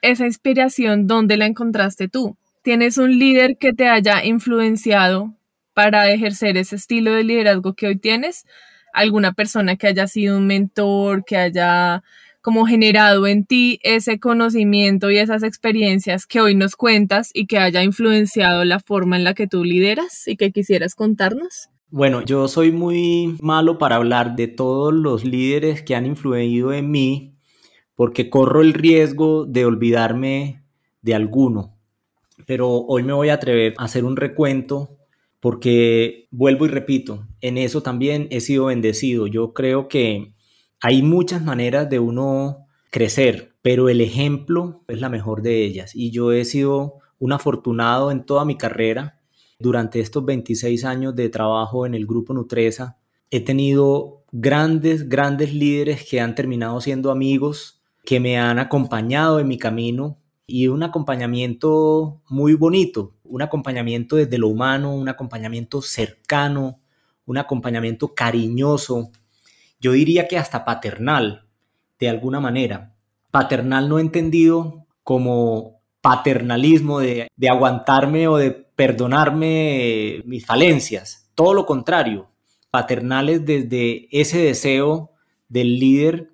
esa 0.02 0.26
inspiración, 0.26 1.08
¿dónde 1.08 1.36
la 1.36 1.46
encontraste 1.46 2.08
tú? 2.08 2.36
¿Tienes 2.62 2.96
un 2.96 3.18
líder 3.18 3.56
que 3.58 3.72
te 3.72 3.88
haya 3.88 4.24
influenciado 4.24 5.34
para 5.74 6.10
ejercer 6.10 6.56
ese 6.56 6.76
estilo 6.76 7.12
de 7.12 7.24
liderazgo 7.24 7.74
que 7.74 7.88
hoy 7.88 7.96
tienes? 7.96 8.46
¿Alguna 8.92 9.32
persona 9.32 9.76
que 9.76 9.86
haya 9.86 10.06
sido 10.06 10.38
un 10.38 10.46
mentor, 10.46 11.24
que 11.24 11.36
haya 11.36 12.02
como 12.42 12.66
generado 12.66 13.26
en 13.26 13.46
ti 13.46 13.78
ese 13.82 14.18
conocimiento 14.18 15.10
y 15.10 15.18
esas 15.18 15.44
experiencias 15.44 16.26
que 16.26 16.40
hoy 16.40 16.56
nos 16.56 16.74
cuentas 16.74 17.30
y 17.32 17.46
que 17.46 17.58
haya 17.58 17.84
influenciado 17.84 18.64
la 18.64 18.80
forma 18.80 19.16
en 19.16 19.24
la 19.24 19.34
que 19.34 19.46
tú 19.46 19.64
lideras 19.64 20.26
y 20.26 20.36
que 20.36 20.50
quisieras 20.50 20.94
contarnos? 20.96 21.68
Bueno, 21.88 22.24
yo 22.24 22.48
soy 22.48 22.72
muy 22.72 23.36
malo 23.40 23.78
para 23.78 23.96
hablar 23.96 24.34
de 24.34 24.48
todos 24.48 24.92
los 24.92 25.24
líderes 25.24 25.82
que 25.82 25.94
han 25.94 26.06
influido 26.06 26.72
en 26.72 26.90
mí 26.90 27.32
porque 27.94 28.30
corro 28.30 28.62
el 28.62 28.72
riesgo 28.72 29.44
de 29.44 29.64
olvidarme 29.64 30.64
de 31.02 31.14
alguno. 31.14 31.76
Pero 32.46 32.70
hoy 32.70 33.04
me 33.04 33.12
voy 33.12 33.28
a 33.28 33.34
atrever 33.34 33.74
a 33.78 33.84
hacer 33.84 34.04
un 34.04 34.16
recuento 34.16 34.96
porque 35.42 36.28
vuelvo 36.30 36.66
y 36.66 36.68
repito, 36.68 37.26
en 37.40 37.58
eso 37.58 37.82
también 37.82 38.28
he 38.30 38.40
sido 38.40 38.66
bendecido. 38.66 39.26
Yo 39.26 39.52
creo 39.52 39.88
que 39.88 40.34
hay 40.80 41.02
muchas 41.02 41.42
maneras 41.42 41.90
de 41.90 41.98
uno 41.98 42.68
crecer, 42.92 43.52
pero 43.60 43.88
el 43.88 44.00
ejemplo 44.00 44.84
es 44.86 45.00
la 45.00 45.08
mejor 45.08 45.42
de 45.42 45.64
ellas. 45.64 45.96
Y 45.96 46.12
yo 46.12 46.30
he 46.30 46.44
sido 46.44 47.00
un 47.18 47.32
afortunado 47.32 48.12
en 48.12 48.24
toda 48.24 48.44
mi 48.44 48.56
carrera 48.56 49.18
durante 49.58 49.98
estos 49.98 50.24
26 50.24 50.84
años 50.84 51.16
de 51.16 51.28
trabajo 51.28 51.86
en 51.86 51.96
el 51.96 52.06
grupo 52.06 52.32
Nutresa, 52.32 52.98
he 53.32 53.40
tenido 53.40 54.22
grandes, 54.30 55.08
grandes 55.08 55.52
líderes 55.52 56.08
que 56.08 56.20
han 56.20 56.36
terminado 56.36 56.80
siendo 56.80 57.10
amigos, 57.10 57.82
que 58.04 58.20
me 58.20 58.38
han 58.38 58.60
acompañado 58.60 59.40
en 59.40 59.48
mi 59.48 59.58
camino 59.58 60.21
y 60.46 60.68
un 60.68 60.82
acompañamiento 60.82 62.20
muy 62.28 62.54
bonito, 62.54 63.14
un 63.24 63.42
acompañamiento 63.42 64.16
desde 64.16 64.38
lo 64.38 64.48
humano, 64.48 64.94
un 64.94 65.08
acompañamiento 65.08 65.82
cercano, 65.82 66.80
un 67.26 67.38
acompañamiento 67.38 68.14
cariñoso, 68.14 69.10
yo 69.80 69.92
diría 69.92 70.28
que 70.28 70.38
hasta 70.38 70.64
paternal, 70.64 71.46
de 71.98 72.08
alguna 72.08 72.40
manera. 72.40 72.94
Paternal 73.30 73.88
no 73.88 73.98
entendido 73.98 74.86
como 75.02 75.80
paternalismo 76.00 77.00
de, 77.00 77.28
de 77.36 77.48
aguantarme 77.48 78.28
o 78.28 78.36
de 78.36 78.50
perdonarme 78.50 80.22
mis 80.24 80.44
falencias. 80.44 81.30
Todo 81.34 81.54
lo 81.54 81.66
contrario, 81.66 82.28
paternales 82.70 83.44
desde 83.44 84.08
ese 84.10 84.38
deseo 84.38 85.12
del 85.48 85.78
líder 85.78 86.31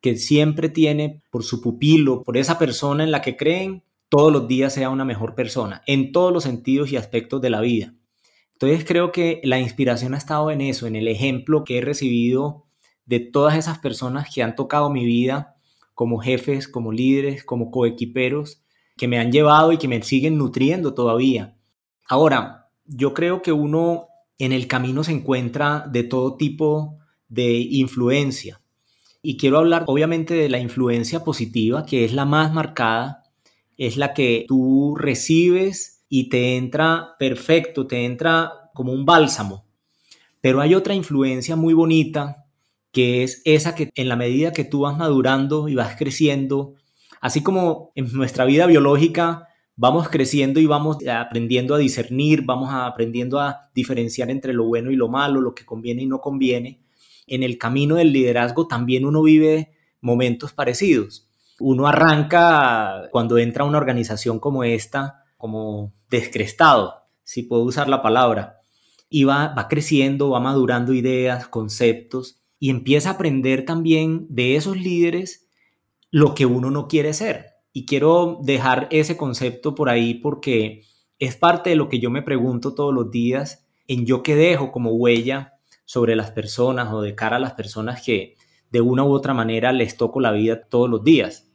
que 0.00 0.16
siempre 0.16 0.68
tiene 0.68 1.22
por 1.30 1.44
su 1.44 1.60
pupilo, 1.60 2.22
por 2.22 2.36
esa 2.36 2.58
persona 2.58 3.04
en 3.04 3.10
la 3.10 3.22
que 3.22 3.36
creen, 3.36 3.82
todos 4.08 4.32
los 4.32 4.48
días 4.48 4.74
sea 4.74 4.90
una 4.90 5.04
mejor 5.04 5.34
persona, 5.34 5.82
en 5.86 6.12
todos 6.12 6.32
los 6.32 6.44
sentidos 6.44 6.90
y 6.90 6.96
aspectos 6.96 7.40
de 7.40 7.50
la 7.50 7.60
vida. 7.60 7.94
Entonces 8.54 8.84
creo 8.84 9.12
que 9.12 9.40
la 9.44 9.58
inspiración 9.58 10.14
ha 10.14 10.18
estado 10.18 10.50
en 10.50 10.60
eso, 10.60 10.86
en 10.86 10.96
el 10.96 11.08
ejemplo 11.08 11.64
que 11.64 11.78
he 11.78 11.80
recibido 11.80 12.66
de 13.06 13.20
todas 13.20 13.56
esas 13.56 13.78
personas 13.78 14.28
que 14.32 14.42
han 14.42 14.54
tocado 14.54 14.90
mi 14.90 15.04
vida 15.04 15.56
como 15.94 16.18
jefes, 16.18 16.68
como 16.68 16.92
líderes, 16.92 17.44
como 17.44 17.70
coequiperos, 17.70 18.62
que 18.96 19.08
me 19.08 19.18
han 19.18 19.32
llevado 19.32 19.72
y 19.72 19.78
que 19.78 19.88
me 19.88 20.02
siguen 20.02 20.38
nutriendo 20.38 20.94
todavía. 20.94 21.56
Ahora, 22.08 22.70
yo 22.84 23.14
creo 23.14 23.42
que 23.42 23.52
uno 23.52 24.08
en 24.38 24.52
el 24.52 24.66
camino 24.66 25.04
se 25.04 25.12
encuentra 25.12 25.86
de 25.90 26.02
todo 26.02 26.36
tipo 26.36 26.98
de 27.28 27.52
influencia. 27.52 28.59
Y 29.22 29.36
quiero 29.36 29.58
hablar 29.58 29.84
obviamente 29.86 30.34
de 30.34 30.48
la 30.48 30.58
influencia 30.58 31.24
positiva, 31.24 31.84
que 31.84 32.04
es 32.04 32.12
la 32.14 32.24
más 32.24 32.52
marcada, 32.52 33.24
es 33.76 33.96
la 33.96 34.14
que 34.14 34.46
tú 34.48 34.96
recibes 34.96 36.04
y 36.08 36.28
te 36.28 36.56
entra 36.56 37.16
perfecto, 37.18 37.86
te 37.86 38.04
entra 38.04 38.70
como 38.74 38.92
un 38.92 39.04
bálsamo. 39.04 39.66
Pero 40.40 40.60
hay 40.60 40.74
otra 40.74 40.94
influencia 40.94 41.54
muy 41.54 41.74
bonita, 41.74 42.46
que 42.92 43.22
es 43.22 43.42
esa 43.44 43.74
que 43.74 43.90
en 43.94 44.08
la 44.08 44.16
medida 44.16 44.52
que 44.52 44.64
tú 44.64 44.80
vas 44.80 44.96
madurando 44.96 45.68
y 45.68 45.74
vas 45.74 45.96
creciendo, 45.96 46.74
así 47.20 47.42
como 47.42 47.92
en 47.94 48.10
nuestra 48.12 48.46
vida 48.46 48.66
biológica 48.66 49.48
vamos 49.76 50.08
creciendo 50.08 50.60
y 50.60 50.66
vamos 50.66 50.98
aprendiendo 51.06 51.74
a 51.74 51.78
discernir, 51.78 52.42
vamos 52.42 52.70
aprendiendo 52.72 53.38
a 53.38 53.70
diferenciar 53.74 54.30
entre 54.30 54.52
lo 54.52 54.64
bueno 54.64 54.90
y 54.90 54.96
lo 54.96 55.08
malo, 55.08 55.40
lo 55.40 55.54
que 55.54 55.64
conviene 55.64 56.02
y 56.02 56.06
no 56.06 56.20
conviene. 56.20 56.80
En 57.30 57.42
el 57.42 57.56
camino 57.56 57.94
del 57.94 58.12
liderazgo 58.12 58.66
también 58.66 59.06
uno 59.06 59.22
vive 59.22 59.70
momentos 60.00 60.52
parecidos. 60.52 61.30
Uno 61.60 61.86
arranca 61.86 63.08
cuando 63.12 63.38
entra 63.38 63.64
a 63.64 63.68
una 63.68 63.78
organización 63.78 64.40
como 64.40 64.64
esta, 64.64 65.24
como 65.38 65.94
descrestado, 66.10 67.04
si 67.22 67.44
puedo 67.44 67.62
usar 67.62 67.88
la 67.88 68.02
palabra, 68.02 68.58
y 69.08 69.24
va, 69.24 69.54
va 69.56 69.68
creciendo, 69.68 70.30
va 70.30 70.40
madurando 70.40 70.92
ideas, 70.92 71.46
conceptos, 71.46 72.42
y 72.58 72.70
empieza 72.70 73.10
a 73.10 73.12
aprender 73.12 73.64
también 73.64 74.26
de 74.28 74.56
esos 74.56 74.76
líderes 74.76 75.48
lo 76.10 76.34
que 76.34 76.46
uno 76.46 76.70
no 76.70 76.88
quiere 76.88 77.14
ser 77.14 77.46
y 77.72 77.86
quiero 77.86 78.40
dejar 78.42 78.88
ese 78.90 79.16
concepto 79.16 79.74
por 79.74 79.88
ahí 79.88 80.14
porque 80.14 80.82
es 81.18 81.36
parte 81.36 81.70
de 81.70 81.76
lo 81.76 81.88
que 81.88 82.00
yo 82.00 82.10
me 82.10 82.22
pregunto 82.22 82.74
todos 82.74 82.92
los 82.92 83.10
días 83.10 83.66
en 83.86 84.06
yo 84.06 84.22
que 84.22 84.34
dejo 84.34 84.72
como 84.72 84.90
huella 84.92 85.59
sobre 85.90 86.14
las 86.14 86.30
personas 86.30 86.92
o 86.92 87.02
de 87.02 87.16
cara 87.16 87.34
a 87.34 87.40
las 87.40 87.54
personas 87.54 88.00
que 88.00 88.36
de 88.70 88.80
una 88.80 89.02
u 89.02 89.10
otra 89.10 89.34
manera 89.34 89.72
les 89.72 89.96
toco 89.96 90.20
la 90.20 90.30
vida 90.30 90.62
todos 90.68 90.88
los 90.88 91.02
días. 91.02 91.50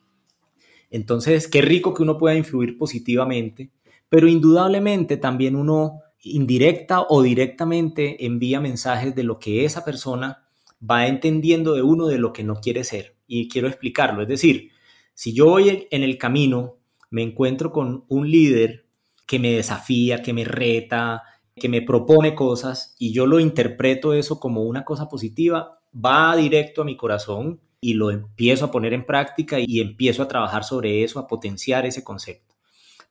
Entonces, 0.91 1.47
qué 1.47 1.61
rico 1.61 1.93
que 1.93 2.03
uno 2.03 2.17
pueda 2.17 2.35
influir 2.35 2.77
positivamente, 2.77 3.71
pero 4.09 4.27
indudablemente 4.27 5.15
también 5.15 5.55
uno 5.55 6.01
indirecta 6.19 7.05
o 7.07 7.21
directamente 7.21 8.25
envía 8.25 8.59
mensajes 8.59 9.15
de 9.15 9.23
lo 9.23 9.39
que 9.39 9.63
esa 9.63 9.85
persona 9.85 10.45
va 10.81 11.07
entendiendo 11.07 11.73
de 11.73 11.83
uno 11.83 12.07
de 12.07 12.17
lo 12.17 12.33
que 12.33 12.43
no 12.43 12.55
quiere 12.55 12.83
ser. 12.83 13.15
Y 13.27 13.47
quiero 13.47 13.69
explicarlo, 13.69 14.23
es 14.23 14.27
decir, 14.27 14.71
si 15.13 15.31
yo 15.31 15.47
hoy 15.49 15.87
en 15.89 16.03
el 16.03 16.17
camino 16.17 16.75
me 17.09 17.23
encuentro 17.23 17.71
con 17.71 18.03
un 18.09 18.29
líder 18.29 18.85
que 19.25 19.39
me 19.39 19.53
desafía, 19.53 20.21
que 20.21 20.33
me 20.33 20.43
reta, 20.43 21.23
que 21.55 21.69
me 21.69 21.81
propone 21.81 22.35
cosas 22.35 22.95
y 22.99 23.13
yo 23.13 23.25
lo 23.25 23.39
interpreto 23.39 24.13
eso 24.13 24.39
como 24.39 24.63
una 24.63 24.83
cosa 24.83 25.07
positiva, 25.07 25.79
va 25.93 26.35
directo 26.35 26.81
a 26.81 26.85
mi 26.85 26.97
corazón 26.97 27.61
y 27.79 27.93
lo 27.93 28.11
empiezo 28.11 28.65
a 28.65 28.71
poner 28.71 28.93
en 28.93 29.05
práctica 29.05 29.57
y 29.59 29.79
empiezo 29.79 30.23
a 30.23 30.27
trabajar 30.27 30.63
sobre 30.63 31.03
eso, 31.03 31.19
a 31.19 31.27
potenciar 31.27 31.85
ese 31.85 32.03
concepto. 32.03 32.55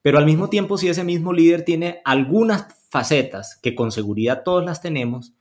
Pero 0.02 0.18
al 0.18 0.26
mismo 0.26 0.50
tiempo, 0.50 0.76
si 0.76 0.88
ese 0.88 1.04
mismo 1.04 1.32
líder 1.32 1.64
tiene 1.64 2.00
algunas 2.04 2.66
facetas 2.90 3.58
que 3.62 3.74
con 3.74 3.90
seguridad 3.90 4.42
todos 4.44 4.64
las 4.64 4.82
tenemos, 4.82 5.32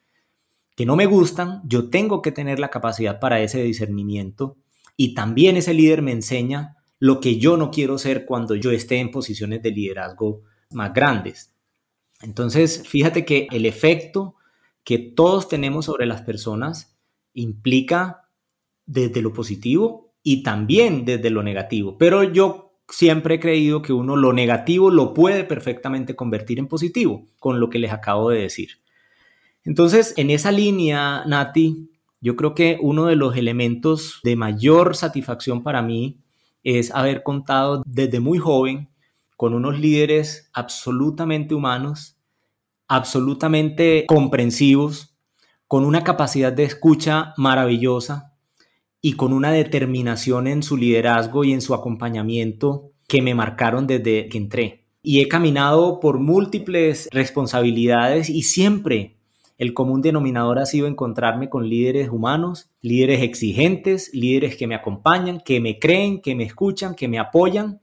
que 0.75 0.85
no 0.85 0.95
me 0.95 1.05
gustan, 1.05 1.61
yo 1.65 1.89
tengo 1.89 2.21
que 2.21 2.31
tener 2.31 2.59
la 2.59 2.69
capacidad 2.69 3.19
para 3.19 3.41
ese 3.41 3.61
discernimiento 3.61 4.55
y 4.95 5.13
también 5.13 5.57
ese 5.57 5.73
líder 5.73 6.01
me 6.01 6.13
enseña 6.13 6.77
lo 6.99 7.19
que 7.19 7.37
yo 7.37 7.57
no 7.57 7.69
quiero 7.69 7.97
ser 7.97 8.25
cuando 8.25 8.55
yo 8.55 8.71
esté 8.71 8.99
en 8.99 9.11
posiciones 9.11 9.61
de 9.61 9.71
liderazgo 9.71 10.43
más 10.71 10.93
grandes. 10.93 11.52
Entonces, 12.23 12.87
fíjate 12.87 13.25
que 13.25 13.47
el 13.51 13.65
efecto 13.65 14.35
que 14.83 14.97
todos 14.97 15.47
tenemos 15.47 15.85
sobre 15.85 16.05
las 16.05 16.21
personas 16.21 16.97
implica 17.33 18.29
desde 18.85 19.21
lo 19.21 19.33
positivo 19.33 20.13
y 20.23 20.43
también 20.43 21.05
desde 21.05 21.29
lo 21.29 21.43
negativo. 21.43 21.97
Pero 21.97 22.23
yo 22.23 22.73
siempre 22.89 23.35
he 23.35 23.39
creído 23.39 23.81
que 23.81 23.93
uno 23.93 24.15
lo 24.15 24.33
negativo 24.33 24.89
lo 24.89 25.13
puede 25.13 25.43
perfectamente 25.43 26.15
convertir 26.15 26.59
en 26.59 26.67
positivo, 26.67 27.25
con 27.39 27.59
lo 27.59 27.69
que 27.69 27.79
les 27.79 27.91
acabo 27.91 28.29
de 28.29 28.41
decir. 28.41 28.79
Entonces, 29.65 30.13
en 30.17 30.29
esa 30.29 30.51
línea, 30.51 31.23
Nati, 31.25 31.89
yo 32.19 32.35
creo 32.35 32.55
que 32.55 32.77
uno 32.81 33.05
de 33.05 33.15
los 33.15 33.35
elementos 33.35 34.19
de 34.23 34.35
mayor 34.35 34.95
satisfacción 34.95 35.63
para 35.63 35.81
mí 35.81 36.19
es 36.63 36.91
haber 36.91 37.23
contado 37.23 37.83
desde 37.85 38.19
muy 38.19 38.37
joven 38.37 38.89
con 39.37 39.53
unos 39.53 39.79
líderes 39.79 40.49
absolutamente 40.53 41.55
humanos, 41.55 42.17
absolutamente 42.87 44.05
comprensivos, 44.07 45.15
con 45.67 45.85
una 45.85 46.03
capacidad 46.03 46.53
de 46.53 46.63
escucha 46.63 47.33
maravillosa 47.37 48.33
y 49.01 49.13
con 49.13 49.33
una 49.33 49.51
determinación 49.51 50.47
en 50.47 50.63
su 50.63 50.77
liderazgo 50.77 51.43
y 51.43 51.53
en 51.53 51.61
su 51.61 51.73
acompañamiento 51.73 52.91
que 53.07 53.21
me 53.21 53.35
marcaron 53.35 53.87
desde 53.87 54.29
que 54.29 54.37
entré. 54.37 54.85
Y 55.01 55.19
he 55.19 55.27
caminado 55.27 55.99
por 55.99 56.19
múltiples 56.19 57.09
responsabilidades 57.11 58.29
y 58.29 58.43
siempre 58.43 59.17
el 59.57 59.73
común 59.73 60.01
denominador 60.01 60.59
ha 60.59 60.65
sido 60.65 60.87
encontrarme 60.87 61.49
con 61.49 61.69
líderes 61.69 62.09
humanos, 62.09 62.71
líderes 62.81 63.21
exigentes, 63.21 64.13
líderes 64.13 64.55
que 64.55 64.67
me 64.67 64.75
acompañan, 64.75 65.39
que 65.39 65.59
me 65.59 65.79
creen, 65.79 66.21
que 66.21 66.35
me 66.35 66.43
escuchan, 66.43 66.95
que 66.95 67.07
me 67.07 67.19
apoyan, 67.19 67.81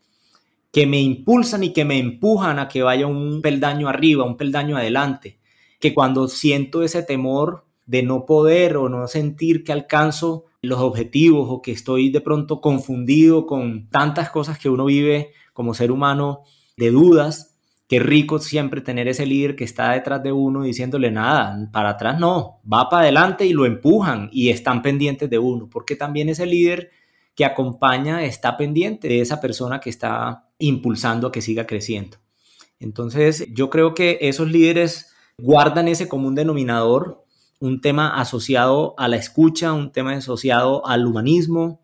que 0.73 0.87
me 0.87 1.01
impulsan 1.01 1.65
y 1.65 1.73
que 1.73 1.85
me 1.85 1.99
empujan 1.99 2.59
a 2.59 2.69
que 2.69 2.83
vaya 2.83 3.07
un 3.07 3.43
peldaño 3.43 3.89
arriba, 3.89 4.25
un 4.25 4.37
peldaño 4.37 4.77
adelante. 4.77 5.39
Que 5.81 5.95
cuando 5.95 6.29
siento 6.29 6.83
ese 6.83 7.03
temor 7.03 7.65
de 7.87 8.03
no 8.03 8.25
poder 8.27 8.77
o 8.77 8.89
no 8.89 9.09
sentir 9.09 9.65
que 9.65 9.73
alcanzo 9.73 10.45
los 10.63 10.81
objetivos 10.81 11.49
o 11.51 11.63
que 11.63 11.73
estoy 11.73 12.11
de 12.11 12.21
pronto 12.21 12.61
confundido 12.61 13.47
con 13.47 13.89
tantas 13.89 14.31
cosas 14.31 14.59
que 14.59 14.69
uno 14.69 14.85
vive 14.85 15.33
como 15.53 15.75
ser 15.75 15.91
humano 15.91 16.43
de 16.77 16.91
dudas, 16.91 17.51
Qué 17.91 17.99
rico 17.99 18.39
siempre 18.39 18.83
tener 18.83 19.09
ese 19.09 19.27
líder 19.27 19.57
que 19.57 19.65
está 19.65 19.91
detrás 19.91 20.23
de 20.23 20.31
uno 20.31 20.63
diciéndole 20.63 21.11
nada, 21.11 21.69
para 21.73 21.89
atrás 21.89 22.21
no, 22.21 22.61
va 22.73 22.89
para 22.89 23.03
adelante 23.03 23.47
y 23.47 23.53
lo 23.53 23.67
empujan 23.67 24.29
y 24.31 24.51
están 24.51 24.81
pendientes 24.81 25.29
de 25.29 25.41
uno, 25.41 25.69
porque 25.69 25.97
también 25.97 26.29
ese 26.29 26.47
líder 26.47 26.93
que 27.35 27.45
acompaña 27.45 28.23
está 28.23 28.57
pendiente 28.57 29.09
de 29.09 29.21
esa 29.21 29.41
persona 29.41 29.81
que 29.81 29.91
está 29.91 30.50
impulsando 30.61 31.27
a 31.27 31.33
que 31.33 31.43
siga 31.43 31.67
creciendo. 31.67 32.19
Entonces, 32.79 33.49
yo 33.53 33.69
creo 33.69 33.95
que 33.95 34.19
esos 34.23 34.51
líderes 34.51 35.13
guardan 35.37 35.89
ese 35.89 36.09
común 36.09 36.35
denominador, 36.35 37.25
un 37.59 37.81
tema 37.81 38.21
asociado 38.21 38.95
a 38.97 39.09
la 39.09 39.17
escucha, 39.17 39.73
un 39.73 39.93
tema 39.93 40.13
asociado 40.13 40.87
al 40.87 41.07
humanismo, 41.07 41.81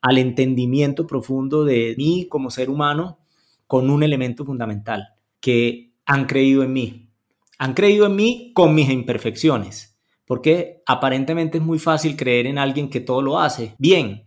al 0.00 0.18
entendimiento 0.18 1.06
profundo 1.06 1.64
de 1.64 1.94
mí 1.98 2.26
como 2.28 2.50
ser 2.50 2.70
humano, 2.70 3.18
con 3.66 3.90
un 3.90 4.02
elemento 4.02 4.44
fundamental, 4.44 5.10
que 5.40 5.92
han 6.06 6.26
creído 6.26 6.62
en 6.64 6.72
mí. 6.72 7.10
Han 7.58 7.74
creído 7.74 8.06
en 8.06 8.16
mí 8.16 8.52
con 8.54 8.74
mis 8.74 8.90
imperfecciones, 8.90 9.96
porque 10.24 10.82
aparentemente 10.86 11.58
es 11.58 11.64
muy 11.64 11.78
fácil 11.78 12.16
creer 12.16 12.46
en 12.46 12.58
alguien 12.58 12.88
que 12.88 13.00
todo 13.00 13.22
lo 13.22 13.38
hace 13.38 13.74
bien, 13.78 14.24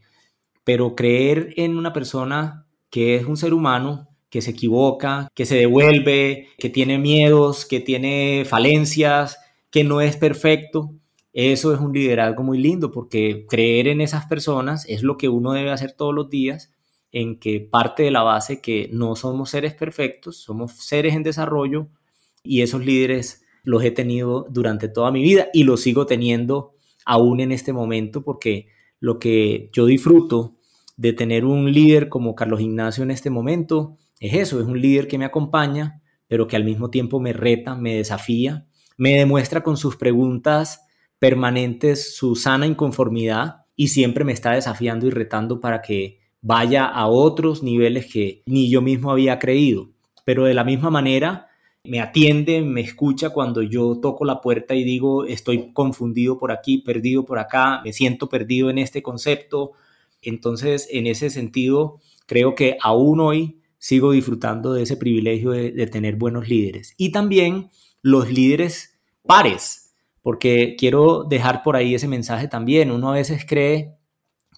pero 0.63 0.95
creer 0.95 1.53
en 1.57 1.77
una 1.77 1.91
persona 1.91 2.67
que 2.93 3.15
es 3.15 3.25
un 3.25 3.38
ser 3.38 3.56
humano, 3.56 4.08
que 4.29 4.43
se 4.43 4.51
equivoca, 4.51 5.27
que 5.34 5.47
se 5.47 5.56
devuelve, 5.56 6.49
que 6.60 6.69
tiene 6.69 6.99
miedos, 6.99 7.65
que 7.65 7.79
tiene 7.79 8.45
falencias, 8.45 9.39
que 9.71 9.84
no 9.84 9.99
es 9.99 10.15
perfecto, 10.15 10.93
eso 11.34 11.73
es 11.73 11.79
un 11.79 11.91
liderazgo 11.91 12.43
muy 12.43 12.60
lindo 12.60 12.91
porque 12.91 13.47
creer 13.49 13.88
en 13.88 13.99
esas 13.99 14.27
personas 14.27 14.86
es 14.88 15.01
lo 15.01 15.17
que 15.17 15.27
uno 15.27 15.53
debe 15.53 15.71
hacer 15.71 15.93
todos 15.93 16.13
los 16.13 16.29
días, 16.29 16.71
en 17.12 17.39
que 17.39 17.62
parte 17.62 18.03
de 18.03 18.12
la 18.12 18.21
base 18.21 18.62
que 18.62 18.91
no 18.93 19.15
somos 19.15 19.49
seres 19.49 19.73
perfectos, 19.73 20.38
somos 20.38 20.73
seres 20.73 21.15
en 21.15 21.23
desarrollo 21.23 21.88
y 22.43 22.62
esos 22.62 22.86
líderes 22.86 23.43
los 23.63 23.84
he 23.84 23.89
tenido 23.89 24.45
durante 24.51 24.88
toda 24.88 25.10
mi 25.10 25.23
vida 25.23 25.47
y 25.51 25.63
los 25.63 25.82
sigo 25.82 26.06
teniendo 26.06 26.75
aún 27.06 27.39
en 27.39 27.51
este 27.51 27.73
momento 27.73 28.21
porque 28.21 28.67
lo 28.99 29.17
que 29.17 29.71
yo 29.73 29.88
disfruto 29.88 30.60
de 30.95 31.13
tener 31.13 31.45
un 31.45 31.71
líder 31.71 32.10
como 32.10 32.36
Carlos 32.36 32.62
Ignacio 32.62 33.03
en 33.03 33.12
este 33.12 33.29
momento 33.29 33.97
es 34.19 34.34
eso, 34.36 34.62
es 34.62 34.67
un 34.67 34.79
líder 34.79 35.08
que 35.08 35.17
me 35.17 35.25
acompaña, 35.25 36.01
pero 36.27 36.47
que 36.47 36.56
al 36.56 36.63
mismo 36.63 36.89
tiempo 36.89 37.19
me 37.19 37.34
reta, 37.34 37.75
me 37.75 37.95
desafía, 37.95 38.65
me 38.97 39.17
demuestra 39.17 39.63
con 39.63 39.75
sus 39.75 39.97
preguntas 39.97 40.86
permanentes 41.19 42.15
su 42.15 42.36
sana 42.36 42.65
inconformidad 42.65 43.65
y 43.75 43.89
siempre 43.89 44.23
me 44.23 44.34
está 44.34 44.51
desafiando 44.51 45.08
y 45.08 45.10
retando 45.10 45.60
para 45.60 45.82
que 45.82 46.19
vaya 46.41 46.86
a 46.86 47.08
otros 47.08 47.63
niveles 47.63 48.12
que 48.12 48.43
ni 48.45 48.69
yo 48.69 48.82
mismo 48.82 49.12
había 49.12 49.39
creído. 49.39 49.89
Pero 50.25 50.45
de 50.45 50.53
la 50.53 50.63
misma 50.63 50.89
manera, 50.89 51.47
me 51.84 51.99
atiende, 51.99 52.62
me 52.62 52.82
escucha 52.82 53.32
cuando 53.32 53.62
yo 53.62 53.99
toco 54.01 54.23
la 54.23 54.39
puerta 54.39 54.73
y 54.73 54.86
digo, 54.86 55.25
estoy 55.25 55.73
confundido 55.73 56.38
por 56.38 56.51
aquí, 56.51 56.77
perdido 56.77 57.25
por 57.25 57.39
acá, 57.39 57.82
me 57.84 57.91
siento 57.91 58.29
perdido 58.29 58.69
en 58.69 58.77
este 58.77 59.03
concepto. 59.03 59.73
Entonces, 60.23 60.88
en 60.91 61.07
ese 61.07 61.29
sentido, 61.29 61.99
creo 62.25 62.55
que 62.55 62.77
aún 62.81 63.19
hoy 63.19 63.59
sigo 63.77 64.12
disfrutando 64.12 64.73
de 64.73 64.83
ese 64.83 64.95
privilegio 64.95 65.51
de, 65.51 65.88
tener 65.88 66.15
buenos 66.15 66.47
líderes. 66.47 66.93
Y 66.97 67.12
también 67.12 67.69
los 68.01 68.31
líderes 68.31 68.97
pares, 69.25 69.93
porque 70.21 70.75
quiero 70.77 71.25
dejar 71.25 71.63
por 71.63 71.75
ahí 71.75 71.93
ese 71.93 72.07
mensaje 72.07 72.47
también. 72.47 72.91
Uno 72.91 73.09
a 73.09 73.15
veces 73.15 73.45
cree 73.45 73.95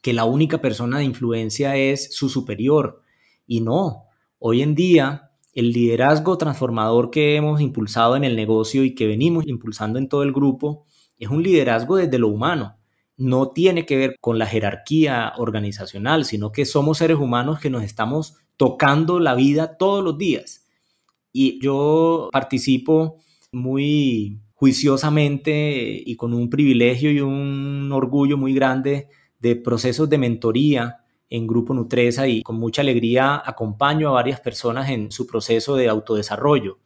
que 0.03 0.13
la 0.13 0.25
única 0.25 0.61
persona 0.61 0.99
de 0.99 1.05
influencia 1.05 1.75
es 1.75 2.13
su 2.13 2.29
superior 2.29 3.01
y 3.47 3.61
no. 3.61 4.03
Hoy 4.37 4.61
en 4.61 4.75
día 4.75 5.31
el 5.53 5.71
liderazgo 5.71 6.37
transformador 6.37 7.09
que 7.09 7.35
hemos 7.35 7.61
impulsado 7.61 8.15
en 8.15 8.25
el 8.25 8.35
negocio 8.35 8.83
y 8.83 8.93
que 8.93 9.07
venimos 9.07 9.47
impulsando 9.47 9.97
en 9.97 10.09
todo 10.09 10.21
el 10.21 10.33
grupo 10.33 10.85
es 11.17 11.29
un 11.29 11.41
liderazgo 11.41 11.95
desde 11.95 12.19
lo 12.19 12.27
humano. 12.27 12.77
No 13.17 13.49
tiene 13.49 13.85
que 13.85 13.97
ver 13.97 14.17
con 14.19 14.37
la 14.39 14.45
jerarquía 14.45 15.33
organizacional, 15.37 16.25
sino 16.25 16.51
que 16.51 16.65
somos 16.65 16.97
seres 16.97 17.17
humanos 17.17 17.59
que 17.59 17.69
nos 17.69 17.83
estamos 17.83 18.35
tocando 18.57 19.19
la 19.19 19.35
vida 19.35 19.77
todos 19.77 20.03
los 20.03 20.17
días. 20.17 20.67
Y 21.31 21.59
yo 21.61 22.29
participo 22.31 23.17
muy 23.51 24.39
juiciosamente 24.53 26.01
y 26.05 26.15
con 26.15 26.33
un 26.33 26.49
privilegio 26.49 27.11
y 27.11 27.19
un 27.19 27.91
orgullo 27.91 28.37
muy 28.37 28.53
grande 28.53 29.09
de 29.39 29.55
procesos 29.55 30.09
de 30.09 30.17
mentoría 30.17 30.97
en 31.29 31.47
Grupo 31.47 31.73
Nutresa 31.73 32.27
y 32.27 32.41
con 32.41 32.57
mucha 32.57 32.81
alegría 32.81 33.41
acompaño 33.45 34.09
a 34.09 34.13
varias 34.13 34.39
personas 34.39 34.89
en 34.89 35.11
su 35.11 35.27
proceso 35.27 35.75
de 35.75 35.89
autodesarrollo. 35.89 36.79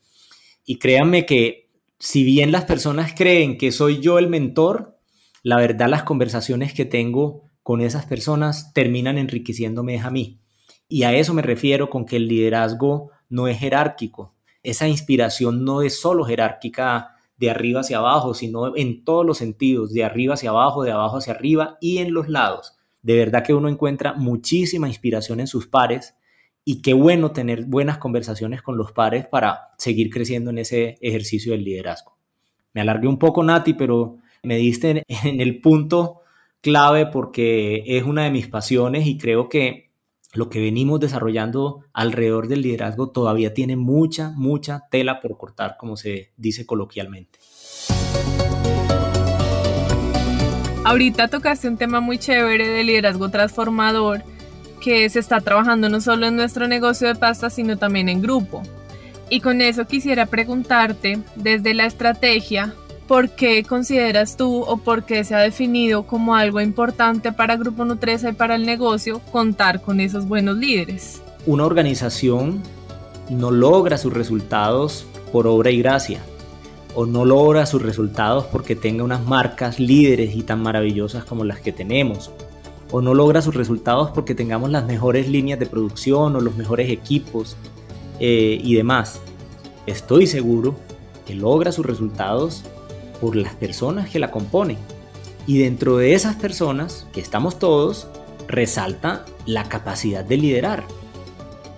Y 0.66 0.78
créanme 0.78 1.26
que 1.26 1.70
si 2.00 2.24
bien 2.24 2.52
las 2.52 2.66
personas 2.66 3.14
creen 3.16 3.58
que 3.58 3.72
soy 3.72 4.00
yo 4.00 4.18
el 4.18 4.30
mentor, 4.30 4.99
la 5.44 5.58
verdad 5.58 5.90
las 5.90 6.04
conversaciones 6.04 6.74
que 6.74 6.86
tengo 6.86 7.44
con 7.64 7.82
esas 7.82 8.06
personas 8.06 8.74
terminan 8.74 9.18
enriqueciéndome 9.18 10.00
a 10.00 10.10
mí. 10.10 10.40
Y 10.88 11.04
a 11.04 11.14
eso 11.14 11.34
me 11.34 11.42
refiero 11.42 11.90
con 11.90 12.06
que 12.06 12.16
el 12.16 12.28
liderazgo 12.28 13.12
no 13.30 13.48
es 13.48 13.60
jerárquico. 13.60 14.36
Esa 14.64 14.88
inspiración 14.88 15.64
no 15.64 15.82
es 15.82 16.00
solo 16.00 16.26
jerárquica 16.26 17.16
de 17.38 17.50
arriba 17.50 17.82
hacia 17.82 18.00
abajo, 18.00 18.34
sino 18.34 18.76
en 18.76 19.06
todos 19.06 19.26
los 19.26 19.38
sentidos, 19.38 19.94
de 19.94 20.04
arriba 20.04 20.34
hacia 20.34 20.50
abajo, 20.50 20.84
de 20.84 20.92
abajo 20.92 21.18
hacia 21.18 21.34
arriba 21.34 21.78
y 21.80 22.00
en 22.00 22.14
los 22.14 22.28
lados. 22.28 22.76
De 23.02 23.16
verdad 23.16 23.44
que 23.44 23.54
uno 23.54 23.70
encuentra 23.70 24.14
muchísima 24.14 24.88
inspiración 24.88 25.40
en 25.40 25.48
sus 25.48 25.68
pares 25.68 26.16
y 26.66 26.82
qué 26.82 26.94
bueno 26.94 27.32
tener 27.32 27.66
buenas 27.66 27.98
conversaciones 27.98 28.62
con 28.62 28.78
los 28.78 28.92
pares 28.92 29.26
para 29.26 29.70
seguir 29.78 30.10
creciendo 30.10 30.50
en 30.50 30.58
ese 30.58 30.98
ejercicio 31.02 31.54
del 31.54 31.64
liderazgo. 31.64 32.18
Me 32.74 32.82
alargué 32.82 33.08
un 33.08 33.18
poco, 33.18 33.42
Nati, 33.42 33.74
pero 33.74 34.18
me 34.44 34.58
diste 34.58 35.04
en 35.24 35.42
el 35.42 35.62
punto 35.62 36.22
clave 36.62 37.06
porque 37.06 37.84
es 37.86 38.04
una 38.04 38.24
de 38.24 38.32
mis 38.32 38.48
pasiones 38.48 39.08
y 39.08 39.18
creo 39.18 39.50
que 39.50 39.90
lo 40.34 40.50
que 40.50 40.60
venimos 40.60 41.00
desarrollando 41.00 41.86
alrededor 41.94 42.48
del 42.48 42.62
liderazgo 42.62 43.10
todavía 43.10 43.54
tiene 43.54 43.76
mucha, 43.76 44.32
mucha 44.36 44.84
tela 44.92 45.22
por 45.22 45.38
cortar, 45.38 45.76
como 45.80 45.98
se 45.98 46.32
dice 46.38 46.66
coloquialmente. 46.66 47.40
Ahorita 50.86 51.28
tocaste 51.28 51.68
un 51.68 51.78
tema 51.78 52.00
muy 52.00 52.18
chévere 52.18 52.68
de 52.68 52.84
liderazgo 52.84 53.30
transformador 53.30 54.24
que 54.80 55.10
se 55.10 55.20
está 55.20 55.42
trabajando 55.42 55.90
no 55.90 56.00
solo 56.00 56.28
en 56.28 56.36
nuestro 56.36 56.68
negocio 56.68 57.08
de 57.08 57.16
pasta, 57.16 57.50
sino 57.50 57.78
también 57.78 58.08
en 58.10 58.22
grupo. 58.22 58.62
Y 59.30 59.42
con 59.42 59.62
eso 59.62 59.86
quisiera 59.86 60.26
preguntarte, 60.26 61.20
desde 61.36 61.74
la 61.74 61.86
estrategia, 61.86 62.74
¿por 63.10 63.32
qué 63.32 63.64
consideras 63.64 64.38
tú 64.38 64.62
o 64.62 64.78
por 64.78 65.04
qué 65.04 65.24
se 65.24 65.34
ha 65.34 65.40
definido 65.40 66.04
como 66.04 66.36
algo 66.36 66.62
importante 66.62 67.32
para 67.32 67.58
Grupo 67.58 67.84
Nutresa 67.84 68.30
y 68.30 68.34
para 68.34 68.54
el 68.54 68.68
negocio 68.68 69.20
contar 69.32 69.82
con 69.82 70.00
esos 70.00 70.28
buenos 70.28 70.58
líderes? 70.58 71.20
Una 71.48 71.66
organización 71.66 72.62
no 73.32 73.50
logra 73.50 73.98
sus 73.98 74.14
resultados 74.14 75.08
por 75.32 75.48
obra 75.48 75.72
y 75.72 75.80
gracia 75.80 76.22
o 76.94 77.08
no 77.08 77.26
logra 77.26 77.66
sus 77.66 77.82
resultados 77.82 78.46
porque 78.46 78.76
tenga 78.76 79.04
unas 79.04 79.26
marcas 79.26 79.80
líderes 79.80 80.36
y 80.36 80.44
tan 80.44 80.62
maravillosas 80.62 81.26
como 81.26 81.44
las 81.44 81.60
que 81.62 81.72
tenemos 81.72 82.30
o 82.92 83.02
no 83.02 83.16
logra 83.16 83.42
sus 83.42 83.56
resultados 83.56 84.12
porque 84.12 84.36
tengamos 84.36 84.70
las 84.70 84.86
mejores 84.86 85.28
líneas 85.28 85.58
de 85.58 85.66
producción 85.66 86.36
o 86.36 86.42
los 86.42 86.56
mejores 86.56 86.92
equipos 86.92 87.58
eh, 88.20 88.62
y 88.64 88.76
demás. 88.76 89.20
Estoy 89.88 90.28
seguro 90.28 90.76
que 91.26 91.34
logra 91.34 91.72
sus 91.72 91.88
resultados 91.88 92.66
por 93.20 93.36
las 93.36 93.54
personas 93.56 94.10
que 94.10 94.20
la 94.20 94.32
componen. 94.32 94.78
Y 95.48 95.58
dentro 95.58 95.98
de 95.98 96.14
esas 96.14 96.36
personas, 96.36 97.08
que 97.12 97.22
estamos 97.22 97.60
todos, 97.60 98.08
resalta 98.48 99.26
la 99.46 99.70
capacidad 99.70 100.24
de 100.24 100.38
liderar. 100.38 100.84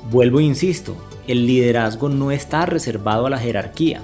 Vuelvo 0.10 0.40
e 0.40 0.44
insisto, 0.44 0.96
el 1.28 1.46
liderazgo 1.46 2.10
no 2.10 2.32
está 2.32 2.66
reservado 2.66 3.28
a 3.28 3.30
la 3.30 3.40
jerarquía. 3.40 4.02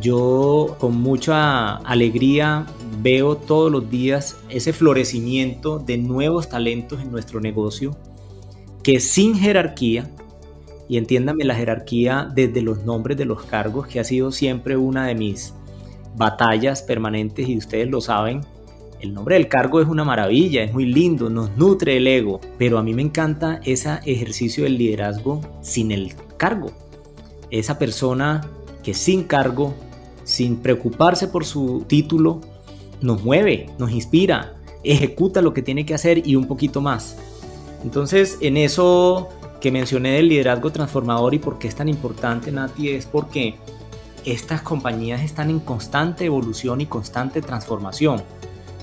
Yo 0.00 0.76
con 0.78 1.00
mucha 1.00 1.76
alegría 1.76 2.66
veo 3.02 3.36
todos 3.36 3.70
los 3.70 3.90
días 3.90 4.36
ese 4.48 4.72
florecimiento 4.72 5.78
de 5.78 5.98
nuevos 5.98 6.48
talentos 6.48 7.00
en 7.00 7.10
nuestro 7.10 7.40
negocio 7.40 7.96
que 8.82 9.00
sin 9.00 9.36
jerarquía, 9.36 10.10
y 10.88 10.96
entiéndame 10.96 11.44
la 11.44 11.54
jerarquía 11.54 12.28
desde 12.34 12.62
los 12.62 12.84
nombres 12.84 13.16
de 13.16 13.24
los 13.24 13.44
cargos, 13.44 13.86
que 13.86 14.00
ha 14.00 14.04
sido 14.04 14.32
siempre 14.32 14.76
una 14.76 15.06
de 15.06 15.14
mis 15.14 15.54
batallas 16.16 16.82
permanentes 16.82 17.48
y 17.48 17.56
ustedes 17.56 17.88
lo 17.88 18.00
saben. 18.00 18.42
El 19.00 19.14
nombre 19.14 19.34
del 19.34 19.48
cargo 19.48 19.80
es 19.80 19.88
una 19.88 20.04
maravilla, 20.04 20.62
es 20.62 20.72
muy 20.72 20.86
lindo, 20.86 21.28
nos 21.28 21.56
nutre 21.56 21.96
el 21.96 22.06
ego, 22.06 22.40
pero 22.56 22.78
a 22.78 22.82
mí 22.82 22.94
me 22.94 23.02
encanta 23.02 23.60
ese 23.64 23.98
ejercicio 24.04 24.64
del 24.64 24.78
liderazgo 24.78 25.40
sin 25.60 25.90
el 25.90 26.14
cargo. 26.36 26.70
Esa 27.50 27.78
persona 27.78 28.48
que 28.82 28.94
sin 28.94 29.24
cargo, 29.24 29.74
sin 30.24 30.56
preocuparse 30.56 31.28
por 31.28 31.44
su 31.44 31.84
título, 31.88 32.40
nos 33.00 33.24
mueve, 33.24 33.66
nos 33.78 33.90
inspira, 33.90 34.54
ejecuta 34.84 35.42
lo 35.42 35.52
que 35.52 35.62
tiene 35.62 35.84
que 35.84 35.94
hacer 35.94 36.26
y 36.26 36.36
un 36.36 36.46
poquito 36.46 36.80
más. 36.80 37.16
Entonces, 37.82 38.38
en 38.40 38.56
eso 38.56 39.28
que 39.60 39.70
mencioné 39.70 40.12
del 40.12 40.28
liderazgo 40.28 40.70
transformador 40.70 41.34
y 41.34 41.38
por 41.38 41.58
qué 41.58 41.68
es 41.68 41.74
tan 41.74 41.88
importante, 41.88 42.50
Nati, 42.52 42.90
es 42.90 43.06
porque 43.06 43.56
estas 44.24 44.62
compañías 44.62 45.22
están 45.22 45.50
en 45.50 45.60
constante 45.60 46.24
evolución 46.24 46.80
y 46.80 46.86
constante 46.86 47.42
transformación. 47.42 48.22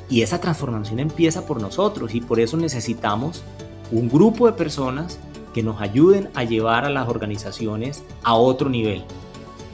Y 0.09 0.21
esa 0.21 0.41
transformación 0.41 0.99
empieza 0.99 1.45
por 1.45 1.61
nosotros 1.61 2.15
y 2.15 2.21
por 2.21 2.39
eso 2.39 2.57
necesitamos 2.57 3.43
un 3.91 4.09
grupo 4.09 4.47
de 4.47 4.53
personas 4.53 5.19
que 5.53 5.63
nos 5.63 5.81
ayuden 5.81 6.29
a 6.33 6.43
llevar 6.43 6.85
a 6.85 6.89
las 6.89 7.07
organizaciones 7.07 8.03
a 8.23 8.35
otro 8.35 8.69
nivel. 8.69 9.03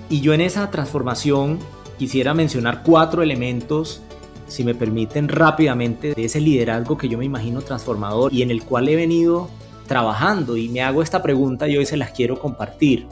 Y 0.09 0.21
yo 0.21 0.33
en 0.33 0.41
esa 0.41 0.69
transformación 0.71 1.59
quisiera 1.97 2.33
mencionar 2.33 2.83
cuatro 2.83 3.23
elementos, 3.23 4.01
si 4.47 4.63
me 4.63 4.75
permiten 4.75 5.27
rápidamente, 5.27 6.13
de 6.13 6.25
ese 6.25 6.39
liderazgo 6.39 6.97
que 6.97 7.09
yo 7.09 7.17
me 7.17 7.25
imagino 7.25 7.61
transformador 7.61 8.33
y 8.33 8.41
en 8.41 8.51
el 8.51 8.63
cual 8.63 8.87
he 8.89 8.95
venido 8.95 9.49
trabajando 9.87 10.57
y 10.57 10.69
me 10.69 10.81
hago 10.81 11.01
esta 11.01 11.21
pregunta 11.21 11.67
y 11.67 11.77
hoy 11.77 11.85
se 11.85 11.97
las 11.97 12.11
quiero 12.11 12.39
compartir. 12.39 13.07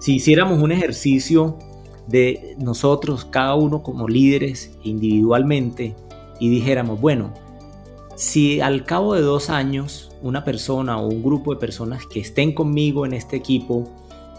Si 0.00 0.16
hiciéramos 0.16 0.62
un 0.62 0.72
ejercicio 0.72 1.58
de 2.10 2.56
nosotros, 2.58 3.24
cada 3.24 3.54
uno 3.54 3.82
como 3.82 4.08
líderes 4.08 4.72
individualmente, 4.82 5.94
y 6.40 6.48
dijéramos, 6.48 7.00
bueno, 7.00 7.32
si 8.16 8.60
al 8.60 8.84
cabo 8.84 9.14
de 9.14 9.22
dos 9.22 9.48
años 9.48 10.10
una 10.22 10.44
persona 10.44 10.98
o 10.98 11.06
un 11.06 11.22
grupo 11.22 11.54
de 11.54 11.60
personas 11.60 12.06
que 12.06 12.20
estén 12.20 12.52
conmigo 12.52 13.06
en 13.06 13.14
este 13.14 13.36
equipo, 13.36 13.88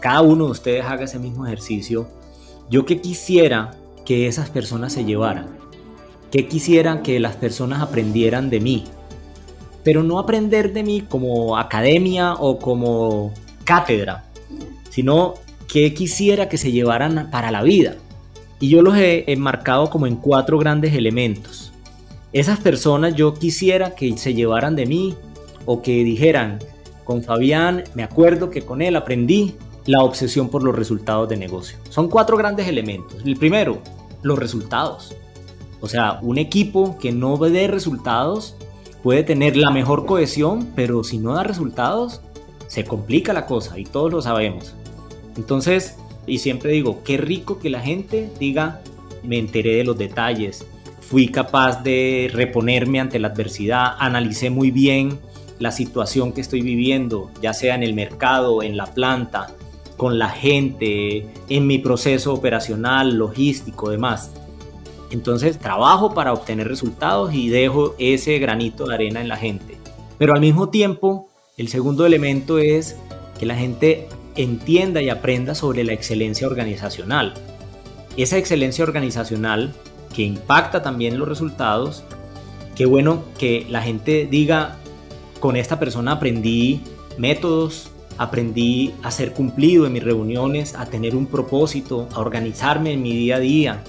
cada 0.00 0.20
uno 0.20 0.46
de 0.46 0.50
ustedes 0.50 0.84
haga 0.84 1.04
ese 1.04 1.18
mismo 1.18 1.46
ejercicio, 1.46 2.08
yo 2.68 2.84
que 2.84 3.00
quisiera 3.00 3.76
que 4.04 4.26
esas 4.26 4.50
personas 4.50 4.92
se 4.92 5.04
llevaran, 5.04 5.56
que 6.30 6.48
quisiera 6.48 7.02
que 7.02 7.20
las 7.20 7.36
personas 7.36 7.82
aprendieran 7.82 8.50
de 8.50 8.60
mí, 8.60 8.84
pero 9.84 10.02
no 10.02 10.18
aprender 10.18 10.72
de 10.72 10.82
mí 10.82 11.00
como 11.00 11.56
academia 11.56 12.34
o 12.34 12.58
como 12.58 13.32
cátedra, 13.64 14.24
sino 14.90 15.34
que 15.72 15.94
quisiera 15.94 16.50
que 16.50 16.58
se 16.58 16.70
llevaran 16.70 17.30
para 17.30 17.50
la 17.50 17.62
vida. 17.62 17.96
Y 18.60 18.68
yo 18.68 18.82
los 18.82 18.94
he 18.94 19.32
enmarcado 19.32 19.88
como 19.88 20.06
en 20.06 20.16
cuatro 20.16 20.58
grandes 20.58 20.92
elementos. 20.92 21.72
Esas 22.34 22.60
personas 22.60 23.14
yo 23.14 23.32
quisiera 23.32 23.94
que 23.94 24.18
se 24.18 24.34
llevaran 24.34 24.76
de 24.76 24.84
mí 24.84 25.14
o 25.64 25.80
que 25.80 26.04
dijeran, 26.04 26.58
con 27.04 27.22
Fabián 27.22 27.84
me 27.94 28.02
acuerdo 28.02 28.50
que 28.50 28.60
con 28.60 28.82
él 28.82 28.96
aprendí 28.96 29.54
la 29.86 30.02
obsesión 30.02 30.50
por 30.50 30.62
los 30.62 30.76
resultados 30.76 31.26
de 31.30 31.38
negocio. 31.38 31.78
Son 31.88 32.06
cuatro 32.08 32.36
grandes 32.36 32.68
elementos. 32.68 33.22
El 33.24 33.38
primero, 33.38 33.80
los 34.20 34.38
resultados. 34.38 35.14
O 35.80 35.88
sea, 35.88 36.18
un 36.20 36.36
equipo 36.36 36.98
que 36.98 37.12
no 37.12 37.38
dé 37.38 37.66
resultados 37.66 38.56
puede 39.02 39.22
tener 39.22 39.56
la 39.56 39.70
mejor 39.70 40.04
cohesión, 40.04 40.68
pero 40.76 41.02
si 41.02 41.16
no 41.16 41.32
da 41.32 41.44
resultados, 41.44 42.20
se 42.66 42.84
complica 42.84 43.32
la 43.32 43.46
cosa 43.46 43.78
y 43.78 43.84
todos 43.84 44.12
lo 44.12 44.20
sabemos. 44.20 44.74
Entonces, 45.36 45.96
y 46.26 46.38
siempre 46.38 46.72
digo, 46.72 47.02
qué 47.04 47.16
rico 47.16 47.58
que 47.58 47.70
la 47.70 47.80
gente 47.80 48.30
diga, 48.38 48.80
me 49.22 49.38
enteré 49.38 49.76
de 49.76 49.84
los 49.84 49.98
detalles, 49.98 50.66
fui 51.00 51.28
capaz 51.28 51.82
de 51.82 52.30
reponerme 52.32 53.00
ante 53.00 53.18
la 53.18 53.28
adversidad, 53.28 53.96
analicé 53.98 54.50
muy 54.50 54.70
bien 54.70 55.18
la 55.58 55.70
situación 55.70 56.32
que 56.32 56.40
estoy 56.40 56.62
viviendo, 56.62 57.30
ya 57.40 57.52
sea 57.52 57.74
en 57.74 57.82
el 57.82 57.94
mercado, 57.94 58.62
en 58.62 58.76
la 58.76 58.86
planta, 58.86 59.54
con 59.96 60.18
la 60.18 60.28
gente, 60.28 61.26
en 61.48 61.66
mi 61.66 61.78
proceso 61.78 62.34
operacional, 62.34 63.14
logístico, 63.14 63.90
demás. 63.90 64.32
Entonces 65.10 65.58
trabajo 65.58 66.14
para 66.14 66.32
obtener 66.32 66.66
resultados 66.66 67.34
y 67.34 67.50
dejo 67.50 67.94
ese 67.98 68.38
granito 68.38 68.86
de 68.86 68.94
arena 68.94 69.20
en 69.20 69.28
la 69.28 69.36
gente. 69.36 69.76
Pero 70.18 70.34
al 70.34 70.40
mismo 70.40 70.70
tiempo, 70.70 71.28
el 71.56 71.68
segundo 71.68 72.06
elemento 72.06 72.58
es 72.58 72.96
que 73.38 73.46
la 73.46 73.54
gente 73.54 74.08
entienda 74.36 75.02
y 75.02 75.08
aprenda 75.08 75.54
sobre 75.54 75.84
la 75.84 75.92
excelencia 75.92 76.46
organizacional. 76.46 77.34
Esa 78.16 78.38
excelencia 78.38 78.84
organizacional 78.84 79.72
que 80.14 80.22
impacta 80.22 80.82
también 80.82 81.18
los 81.18 81.28
resultados, 81.28 82.04
qué 82.74 82.86
bueno 82.86 83.24
que 83.38 83.66
la 83.68 83.82
gente 83.82 84.26
diga, 84.30 84.76
con 85.40 85.56
esta 85.56 85.78
persona 85.78 86.12
aprendí 86.12 86.82
métodos, 87.18 87.90
aprendí 88.18 88.94
a 89.02 89.10
ser 89.10 89.32
cumplido 89.32 89.86
en 89.86 89.92
mis 89.94 90.04
reuniones, 90.04 90.74
a 90.74 90.86
tener 90.86 91.16
un 91.16 91.26
propósito, 91.26 92.08
a 92.12 92.20
organizarme 92.20 92.92
en 92.92 93.02
mi 93.02 93.12
día 93.12 93.36
a 93.36 93.40
día, 93.40 93.82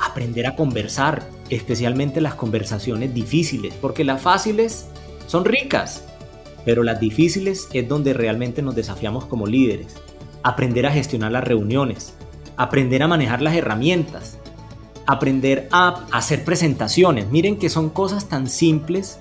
aprender 0.00 0.46
a 0.46 0.56
conversar, 0.56 1.28
especialmente 1.50 2.20
las 2.20 2.34
conversaciones 2.34 3.14
difíciles, 3.14 3.74
porque 3.80 4.04
las 4.04 4.20
fáciles 4.20 4.86
son 5.26 5.44
ricas, 5.44 6.04
pero 6.64 6.82
las 6.82 7.00
difíciles 7.00 7.68
es 7.72 7.88
donde 7.88 8.12
realmente 8.12 8.62
nos 8.62 8.74
desafiamos 8.74 9.24
como 9.26 9.46
líderes. 9.46 9.96
Aprender 10.42 10.86
a 10.86 10.92
gestionar 10.92 11.32
las 11.32 11.44
reuniones, 11.44 12.14
aprender 12.56 13.02
a 13.02 13.08
manejar 13.08 13.42
las 13.42 13.54
herramientas, 13.54 14.38
aprender 15.06 15.68
a 15.72 16.06
hacer 16.12 16.44
presentaciones. 16.44 17.28
Miren 17.30 17.58
que 17.58 17.68
son 17.68 17.90
cosas 17.90 18.28
tan 18.28 18.48
simples 18.48 19.18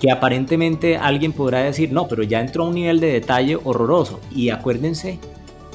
que 0.00 0.10
aparentemente 0.10 0.96
alguien 0.96 1.32
podrá 1.32 1.60
decir, 1.60 1.92
no, 1.92 2.08
pero 2.08 2.22
ya 2.22 2.40
entró 2.40 2.64
a 2.64 2.68
un 2.68 2.74
nivel 2.74 3.00
de 3.00 3.12
detalle 3.12 3.56
horroroso. 3.62 4.20
Y 4.30 4.50
acuérdense 4.50 5.18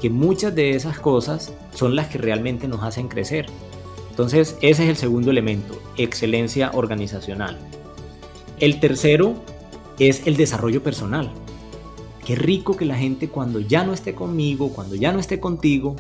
que 0.02 0.10
muchas 0.10 0.56
de 0.56 0.72
esas 0.72 1.00
cosas 1.00 1.54
son 1.74 1.96
las 1.96 2.08
que 2.08 2.18
realmente 2.18 2.68
nos 2.68 2.84
hacen 2.84 3.08
crecer. 3.08 3.48
Entonces, 4.10 4.58
ese 4.62 4.84
es 4.84 4.90
el 4.90 4.98
segundo 4.98 5.32
elemento, 5.32 5.82
excelencia 5.98 6.72
organizacional. 6.74 7.58
El 8.60 8.80
tercero 8.80 9.36
es 10.00 10.26
el 10.26 10.38
desarrollo 10.38 10.82
personal. 10.82 11.32
Qué 12.26 12.36
rico 12.36 12.76
que 12.76 12.86
la 12.86 12.96
gente 12.96 13.30
cuando 13.30 13.60
ya 13.60 13.84
no 13.84 13.94
esté 13.94 14.14
conmigo, 14.16 14.70
cuando 14.70 14.96
ya 14.96 15.12
no 15.12 15.20
esté 15.20 15.40
contigo, 15.40 15.96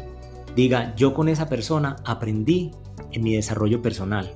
diga, 0.55 0.95
yo 0.95 1.13
con 1.13 1.27
esa 1.27 1.49
persona 1.49 1.97
aprendí 2.05 2.71
en 3.11 3.23
mi 3.23 3.35
desarrollo 3.35 3.81
personal. 3.81 4.31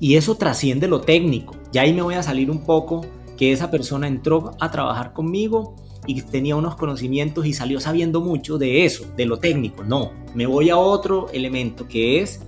Y 0.00 0.16
eso 0.16 0.36
trasciende 0.36 0.88
lo 0.88 1.00
técnico. 1.00 1.54
Ya 1.72 1.82
ahí 1.82 1.92
me 1.92 2.02
voy 2.02 2.14
a 2.14 2.22
salir 2.22 2.50
un 2.50 2.64
poco 2.64 3.02
que 3.36 3.52
esa 3.52 3.70
persona 3.70 4.06
entró 4.06 4.52
a 4.60 4.70
trabajar 4.70 5.12
conmigo 5.12 5.76
y 6.06 6.20
tenía 6.22 6.56
unos 6.56 6.76
conocimientos 6.76 7.46
y 7.46 7.52
salió 7.52 7.80
sabiendo 7.80 8.20
mucho 8.20 8.58
de 8.58 8.84
eso, 8.84 9.06
de 9.16 9.26
lo 9.26 9.38
técnico. 9.38 9.84
No, 9.84 10.12
me 10.34 10.46
voy 10.46 10.70
a 10.70 10.76
otro 10.76 11.28
elemento 11.32 11.88
que 11.88 12.20
es 12.20 12.40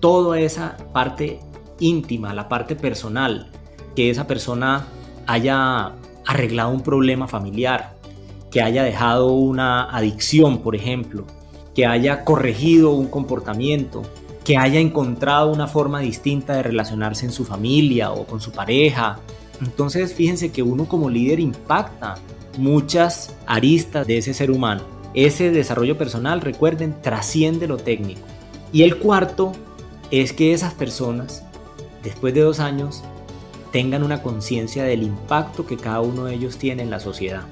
toda 0.00 0.40
esa 0.40 0.76
parte 0.92 1.40
íntima, 1.78 2.34
la 2.34 2.48
parte 2.48 2.76
personal, 2.76 3.50
que 3.94 4.10
esa 4.10 4.26
persona 4.26 4.86
haya 5.26 5.92
arreglado 6.26 6.70
un 6.70 6.82
problema 6.82 7.28
familiar, 7.28 7.96
que 8.50 8.62
haya 8.62 8.82
dejado 8.82 9.32
una 9.32 9.84
adicción, 9.90 10.58
por 10.58 10.74
ejemplo, 10.74 11.24
que 11.74 11.86
haya 11.86 12.24
corregido 12.24 12.90
un 12.92 13.06
comportamiento, 13.06 14.02
que 14.44 14.56
haya 14.56 14.80
encontrado 14.80 15.52
una 15.52 15.66
forma 15.66 16.00
distinta 16.00 16.54
de 16.54 16.62
relacionarse 16.62 17.26
en 17.26 17.32
su 17.32 17.44
familia 17.44 18.10
o 18.10 18.26
con 18.26 18.40
su 18.40 18.50
pareja. 18.52 19.18
Entonces 19.60 20.14
fíjense 20.14 20.50
que 20.50 20.62
uno 20.62 20.86
como 20.86 21.08
líder 21.08 21.40
impacta 21.40 22.16
muchas 22.58 23.34
aristas 23.46 24.06
de 24.06 24.18
ese 24.18 24.34
ser 24.34 24.50
humano. 24.50 24.82
Ese 25.14 25.50
desarrollo 25.50 25.98
personal, 25.98 26.40
recuerden, 26.40 26.94
trasciende 27.02 27.66
lo 27.66 27.76
técnico. 27.76 28.20
Y 28.72 28.82
el 28.82 28.98
cuarto 28.98 29.52
es 30.10 30.32
que 30.32 30.52
esas 30.52 30.74
personas, 30.74 31.44
después 32.02 32.34
de 32.34 32.40
dos 32.40 32.60
años, 32.60 33.02
tengan 33.72 34.02
una 34.02 34.22
conciencia 34.22 34.84
del 34.84 35.02
impacto 35.02 35.66
que 35.66 35.76
cada 35.76 36.00
uno 36.00 36.24
de 36.24 36.34
ellos 36.34 36.58
tiene 36.58 36.82
en 36.82 36.90
la 36.90 37.00
sociedad. 37.00 37.42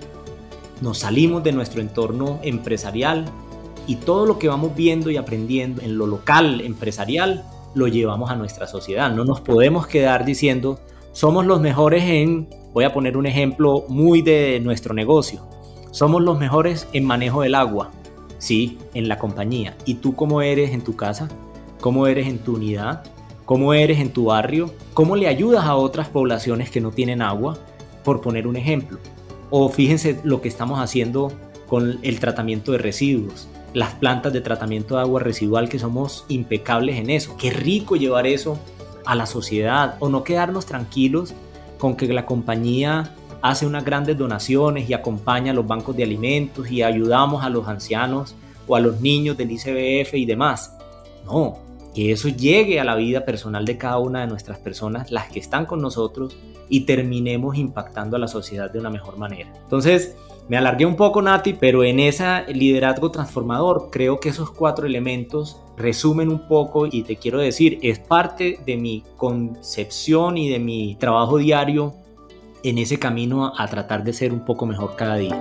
Nos 0.81 0.99
salimos 0.99 1.43
de 1.43 1.53
nuestro 1.53 1.81
entorno 1.81 2.41
empresarial 2.43 3.27
y 3.87 3.97
todo 3.97 4.27
lo 4.27 4.39
que 4.39 4.49
vamos 4.49 4.75
viendo 4.77 5.11
y 5.11 5.17
aprendiendo 5.17 5.83
en 5.83 5.97
lo 5.97 6.07
local 6.07 6.61
empresarial 6.61 7.45
lo 7.75 7.89
llevamos 7.89 8.31
a 8.31 8.37
nuestra 8.37 8.67
sociedad. 8.67 9.11
No 9.11 9.25
nos 9.25 9.41
podemos 9.41 9.87
quedar 9.87 10.25
diciendo 10.25 10.79
somos 11.13 11.47
los 11.47 11.61
mejores 11.61 12.05
en, 12.05 12.49
voy 12.73 12.85
a 12.85 12.93
poner 12.93 13.17
un 13.17 13.27
ejemplo 13.27 13.85
muy 13.89 14.23
de 14.23 14.61
nuestro 14.61 14.95
negocio, 14.95 15.49
somos 15.91 16.23
los 16.23 16.39
mejores 16.39 16.87
en 16.93 17.05
manejo 17.05 17.43
del 17.43 17.55
agua, 17.55 17.91
sí, 18.39 18.79
en 18.95 19.09
la 19.09 19.19
compañía. 19.19 19.77
¿Y 19.85 19.95
tú 19.95 20.15
cómo 20.15 20.43
eres 20.43 20.71
en 20.73 20.83
tu 20.83 20.95
casa? 20.95 21.29
¿Cómo 21.81 22.07
eres 22.07 22.29
en 22.29 22.39
tu 22.39 22.57
unidad? 22.57 23.03
Cómo 23.49 23.73
eres 23.73 23.99
en 23.99 24.13
tu 24.13 24.27
barrio, 24.27 24.75
cómo 24.93 25.17
le 25.17 25.27
ayudas 25.27 25.65
a 25.65 25.75
otras 25.75 26.11
poblaciones 26.11 26.71
que 26.71 26.83
no 26.83 26.91
tienen 26.91 27.23
agua, 27.23 27.57
por 28.05 28.21
poner 28.21 28.47
un 28.47 28.57
ejemplo. 28.57 28.99
O 29.49 29.71
fíjense 29.71 30.21
lo 30.23 30.43
que 30.43 30.49
estamos 30.49 30.81
haciendo 30.81 31.33
con 31.67 31.99
el 32.03 32.21
tratamiento 32.21 32.73
de 32.73 32.79
residuos, 32.79 33.49
las 33.73 33.95
plantas 33.95 34.35
de 34.35 34.43
tratamiento 34.43 34.97
de 34.97 35.01
agua 35.01 35.21
residual 35.21 35.71
que 35.71 35.79
somos 35.79 36.27
impecables 36.29 36.97
en 36.97 37.09
eso. 37.09 37.39
Qué 37.39 37.49
rico 37.49 37.97
llevar 37.97 38.27
eso 38.27 38.59
a 39.07 39.15
la 39.15 39.25
sociedad 39.25 39.97
o 39.99 40.11
no 40.11 40.25
quedarnos 40.25 40.67
tranquilos 40.67 41.33
con 41.79 41.97
que 41.97 42.07
la 42.13 42.27
compañía 42.27 43.15
hace 43.41 43.67
unas 43.67 43.83
grandes 43.83 44.19
donaciones 44.19 44.91
y 44.91 44.93
acompaña 44.93 45.53
a 45.53 45.55
los 45.55 45.67
bancos 45.67 45.97
de 45.97 46.03
alimentos 46.03 46.71
y 46.71 46.83
ayudamos 46.83 47.43
a 47.43 47.49
los 47.49 47.67
ancianos 47.67 48.35
o 48.67 48.77
a 48.77 48.81
los 48.81 49.01
niños 49.01 49.39
del 49.39 49.53
ICBF 49.53 50.13
y 50.17 50.27
demás. 50.27 50.77
No, 51.25 51.67
que 51.95 52.13
eso 52.13 52.29
llegue 52.29 52.81
a 52.81 52.85
la 52.85 52.97
vida 52.97 53.25
personal 53.25 53.65
de 53.65 53.79
cada 53.79 53.99
una 53.99 54.21
de 54.21 54.27
nuestras 54.27 54.59
personas, 54.59 55.11
las 55.11 55.31
que 55.31 55.41
están 55.41 55.67
con 55.67 55.81
nosotros, 55.81 56.37
y 56.69 56.81
terminemos 56.81 57.57
impactando 57.57 58.17
a 58.17 58.21
la 58.21 58.29
sociedad 58.29 58.71
de 58.71 58.79
una 58.79 58.91
mejor 58.91 59.17
manera. 59.17 59.53
Entonces, 59.63 60.17
me 60.49 60.57
alargué 60.57 60.87
un 60.87 60.97
poco, 60.97 61.21
Nati, 61.21 61.53
pero 61.53 61.85
en 61.85 62.01
ese 62.01 62.45
liderazgo 62.55 63.11
transformador 63.11 63.89
creo 63.91 64.19
que 64.19 64.31
esos 64.31 64.51
cuatro 64.51 64.87
elementos 64.87 65.61
resumen 65.77 66.31
un 66.31 66.49
poco 66.49 66.87
y 66.87 67.03
te 67.03 67.17
quiero 67.17 67.39
decir, 67.39 67.79
es 67.83 67.99
parte 67.99 68.59
de 68.65 68.77
mi 68.77 69.05
concepción 69.17 70.39
y 70.39 70.49
de 70.49 70.59
mi 70.59 70.97
trabajo 70.97 71.37
diario 71.37 71.95
en 72.63 72.79
ese 72.79 72.99
camino 72.99 73.53
a 73.57 73.67
tratar 73.69 74.05
de 74.05 74.13
ser 74.13 74.33
un 74.33 74.45
poco 74.45 74.65
mejor 74.65 74.97
cada 74.97 75.17
día. 75.17 75.39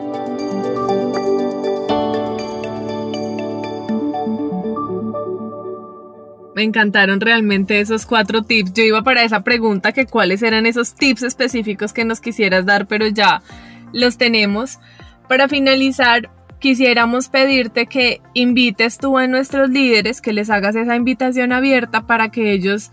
Me 6.57 6.63
encantaron 6.63 7.21
realmente 7.21 7.79
esos 7.81 8.07
cuatro 8.07 8.41
tips. 8.41 8.73
Yo 8.73 8.81
iba 8.81 9.03
para 9.03 9.21
esa 9.21 9.41
pregunta 9.41 9.91
que 9.91 10.07
cuáles 10.07 10.41
eran 10.41 10.65
esos 10.65 10.95
tips 10.95 11.21
específicos 11.21 11.93
que 11.93 12.03
nos 12.03 12.19
quisieras 12.19 12.65
dar, 12.65 12.87
pero 12.87 13.05
ya 13.05 13.43
los 13.93 14.17
tenemos. 14.17 14.79
Para 15.29 15.47
finalizar, 15.47 16.31
quisiéramos 16.57 17.29
pedirte 17.29 17.85
que 17.85 18.21
invites 18.33 18.97
tú 18.97 19.19
a 19.19 19.27
nuestros 19.27 19.69
líderes, 19.69 20.19
que 20.19 20.33
les 20.33 20.49
hagas 20.49 20.75
esa 20.75 20.95
invitación 20.95 21.53
abierta 21.53 22.07
para 22.07 22.29
que 22.29 22.51
ellos 22.53 22.89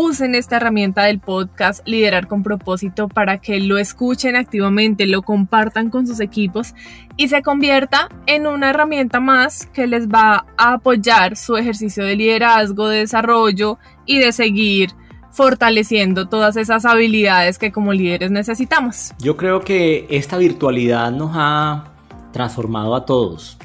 usen 0.00 0.36
esta 0.36 0.58
herramienta 0.58 1.02
del 1.02 1.18
podcast 1.18 1.80
Liderar 1.84 2.28
con 2.28 2.44
propósito 2.44 3.08
para 3.08 3.38
que 3.38 3.58
lo 3.58 3.78
escuchen 3.78 4.36
activamente, 4.36 5.06
lo 5.06 5.22
compartan 5.22 5.90
con 5.90 6.06
sus 6.06 6.20
equipos 6.20 6.72
y 7.16 7.26
se 7.26 7.42
convierta 7.42 8.08
en 8.26 8.46
una 8.46 8.70
herramienta 8.70 9.18
más 9.18 9.66
que 9.66 9.88
les 9.88 10.06
va 10.06 10.46
a 10.56 10.74
apoyar 10.74 11.36
su 11.36 11.56
ejercicio 11.56 12.04
de 12.04 12.14
liderazgo, 12.14 12.86
de 12.86 12.98
desarrollo 12.98 13.78
y 14.06 14.20
de 14.20 14.30
seguir 14.30 14.90
fortaleciendo 15.32 16.28
todas 16.28 16.56
esas 16.56 16.84
habilidades 16.84 17.58
que 17.58 17.72
como 17.72 17.92
líderes 17.92 18.30
necesitamos. 18.30 19.12
Yo 19.18 19.36
creo 19.36 19.62
que 19.62 20.06
esta 20.10 20.38
virtualidad 20.38 21.10
nos 21.10 21.32
ha 21.34 21.92
transformado 22.32 22.94
a 22.94 23.04
todos, 23.04 23.58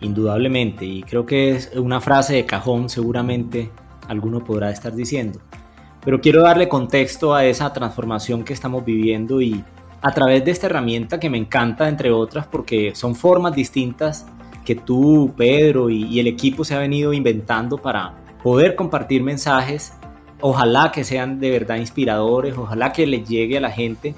indudablemente, 0.00 0.86
y 0.86 1.02
creo 1.02 1.26
que 1.26 1.50
es 1.50 1.72
una 1.74 2.00
frase 2.00 2.34
de 2.34 2.46
cajón, 2.46 2.88
seguramente 2.88 3.72
alguno 4.06 4.44
podrá 4.44 4.70
estar 4.70 4.94
diciendo. 4.94 5.40
Pero 6.04 6.20
quiero 6.20 6.42
darle 6.42 6.68
contexto 6.68 7.34
a 7.34 7.44
esa 7.44 7.72
transformación 7.72 8.44
que 8.44 8.52
estamos 8.52 8.84
viviendo 8.84 9.40
y 9.40 9.64
a 10.02 10.12
través 10.12 10.44
de 10.44 10.50
esta 10.50 10.66
herramienta 10.66 11.20
que 11.20 11.28
me 11.28 11.38
encanta, 11.38 11.88
entre 11.88 12.10
otras, 12.10 12.46
porque 12.46 12.94
son 12.94 13.14
formas 13.14 13.54
distintas 13.54 14.26
que 14.64 14.74
tú, 14.74 15.32
Pedro 15.36 15.90
y, 15.90 16.18
el 16.20 16.26
equipo 16.26 16.64
se 16.64 16.74
ha 16.74 16.78
venido 16.78 17.12
inventando 17.12 17.78
para 17.78 18.14
poder 18.42 18.76
compartir 18.76 19.22
mensajes. 19.22 19.92
Ojalá 20.40 20.90
que 20.90 21.04
sean 21.04 21.38
de 21.38 21.50
verdad 21.50 21.76
inspiradores, 21.76 22.56
ojalá 22.56 22.92
que 22.92 23.06
les 23.06 23.28
llegue 23.28 23.58
a 23.58 23.60
la 23.60 23.70
gente, 23.70 24.14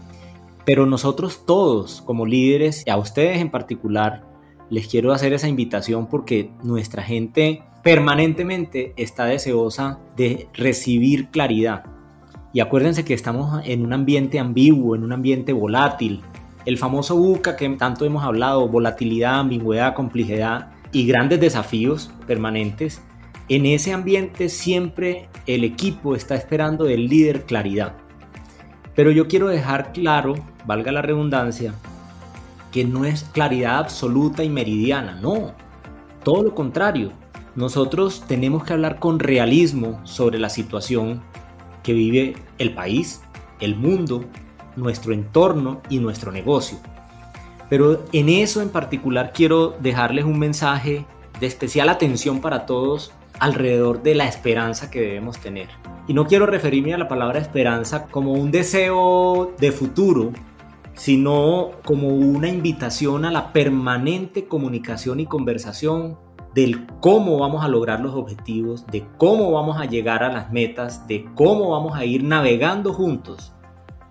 pero 0.65 0.87
nosotros 0.87 1.45
todos 1.45 2.01
como 2.03 2.27
líderes, 2.27 2.85
y 2.87 2.91
a 2.91 2.97
ustedes 2.97 3.41
en 3.41 3.51
particular, 3.51 4.23
les 4.71 4.87
quiero 4.87 5.13
hacer 5.13 5.33
esa 5.33 5.49
invitación 5.49 6.07
porque 6.07 6.51
nuestra 6.63 7.03
gente 7.03 7.65
permanentemente 7.83 8.93
está 8.97 9.25
deseosa 9.25 9.99
de 10.17 10.49
recibir 10.55 11.29
claridad. 11.29 11.85
Y 12.53 12.61
acuérdense 12.61 13.05
que 13.05 13.15
estamos 13.15 13.63
en 13.65 13.85
un 13.85 13.93
ambiente 13.93 14.39
ambiguo, 14.39 14.95
en 14.95 15.05
un 15.05 15.13
ambiente 15.13 15.53
volátil. 15.53 16.23
El 16.65 16.79
famoso 16.79 17.17
buca 17.17 17.57
que 17.57 17.69
tanto 17.71 18.05
hemos 18.05 18.23
hablado, 18.25 18.69
volatilidad, 18.69 19.41
ambigüedad, 19.41 19.95
complejidad 19.95 20.71
y 20.93 21.07
grandes 21.07 21.41
desafíos 21.41 22.13
permanentes 22.27 23.03
en 23.49 23.67
ese 23.67 23.93
ambiente 23.93 24.49
siempre 24.49 25.29
el 25.47 25.65
equipo 25.65 26.15
está 26.15 26.35
esperando 26.37 26.85
del 26.85 27.07
líder 27.07 27.45
claridad. 27.45 27.97
Pero 28.95 29.11
yo 29.11 29.27
quiero 29.27 29.49
dejar 29.49 29.93
claro, 29.93 30.35
valga 30.65 30.93
la 30.93 31.03
redundancia, 31.03 31.75
que 32.71 32.85
no 32.85 33.05
es 33.05 33.25
claridad 33.25 33.79
absoluta 33.79 34.45
y 34.45 34.49
meridiana, 34.49 35.19
no. 35.21 35.53
Todo 36.23 36.45
lo 36.45 36.55
contrario, 36.55 37.13
nosotros 37.55 38.25
tenemos 38.27 38.65
que 38.65 38.73
hablar 38.73 38.99
con 38.99 39.19
realismo 39.19 40.01
sobre 40.05 40.39
la 40.39 40.49
situación 40.49 41.23
que 41.83 41.93
vive 41.93 42.35
el 42.59 42.75
país, 42.75 43.23
el 43.61 43.77
mundo, 43.77 44.25
nuestro 44.77 45.13
entorno 45.13 45.83
y 45.89 45.99
nuestro 45.99 46.33
negocio. 46.33 46.79
Pero 47.69 48.05
en 48.13 48.29
eso 48.29 48.63
en 48.63 48.69
particular 48.69 49.33
quiero 49.35 49.77
dejarles 49.81 50.25
un 50.25 50.39
mensaje 50.39 51.05
de 51.41 51.47
especial 51.47 51.89
atención 51.89 52.41
para 52.41 52.67
todos 52.67 53.13
alrededor 53.39 54.03
de 54.03 54.15
la 54.15 54.27
esperanza 54.27 54.91
que 54.91 55.01
debemos 55.01 55.39
tener. 55.39 55.69
Y 56.07 56.15
no 56.15 56.27
quiero 56.27 56.47
referirme 56.47 56.95
a 56.95 56.99
la 56.99 57.09
palabra 57.09 57.39
esperanza 57.39 58.07
como 58.07 58.33
un 58.33 58.51
deseo 58.51 59.55
de 59.59 59.73
futuro, 59.73 60.33
sino 60.95 61.71
como 61.85 62.09
una 62.09 62.49
invitación 62.49 63.25
a 63.25 63.31
la 63.31 63.53
permanente 63.53 64.47
comunicación 64.47 65.21
y 65.21 65.27
conversación 65.27 66.19
del 66.55 66.87
cómo 67.01 67.39
vamos 67.39 67.65
a 67.65 67.69
lograr 67.69 68.01
los 68.01 68.15
objetivos, 68.15 68.87
de 68.87 69.07
cómo 69.17 69.53
vamos 69.53 69.81
a 69.81 69.87
llegar 69.87 70.23
a 70.23 70.33
las 70.33 70.53
metas, 70.53 71.07
de 71.07 71.25
cómo 71.35 71.71
vamos 71.71 71.97
a 71.97 72.05
ir 72.05 72.25
navegando 72.25 72.93
juntos 72.93 73.53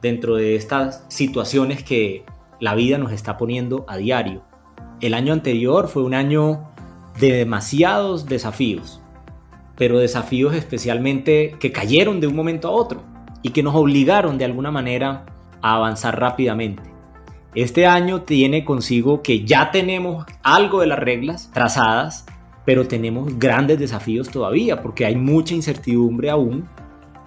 dentro 0.01 0.35
de 0.35 0.55
estas 0.55 1.05
situaciones 1.07 1.83
que 1.83 2.25
la 2.59 2.75
vida 2.75 2.97
nos 2.97 3.11
está 3.11 3.37
poniendo 3.37 3.85
a 3.87 3.97
diario. 3.97 4.43
El 4.99 5.13
año 5.13 5.33
anterior 5.33 5.87
fue 5.87 6.03
un 6.03 6.13
año 6.13 6.71
de 7.19 7.31
demasiados 7.33 8.25
desafíos, 8.25 9.01
pero 9.75 9.99
desafíos 9.99 10.55
especialmente 10.55 11.55
que 11.59 11.71
cayeron 11.71 12.19
de 12.19 12.27
un 12.27 12.35
momento 12.35 12.67
a 12.67 12.71
otro 12.71 13.03
y 13.41 13.49
que 13.49 13.63
nos 13.63 13.75
obligaron 13.75 14.37
de 14.37 14.45
alguna 14.45 14.71
manera 14.71 15.25
a 15.61 15.75
avanzar 15.75 16.19
rápidamente. 16.19 16.90
Este 17.53 17.85
año 17.85 18.21
tiene 18.21 18.63
consigo 18.63 19.21
que 19.21 19.43
ya 19.43 19.71
tenemos 19.71 20.25
algo 20.41 20.79
de 20.79 20.87
las 20.87 20.99
reglas 20.99 21.51
trazadas, 21.53 22.25
pero 22.63 22.87
tenemos 22.87 23.37
grandes 23.39 23.77
desafíos 23.77 24.29
todavía 24.29 24.81
porque 24.81 25.05
hay 25.05 25.17
mucha 25.17 25.53
incertidumbre 25.53 26.29
aún. 26.29 26.69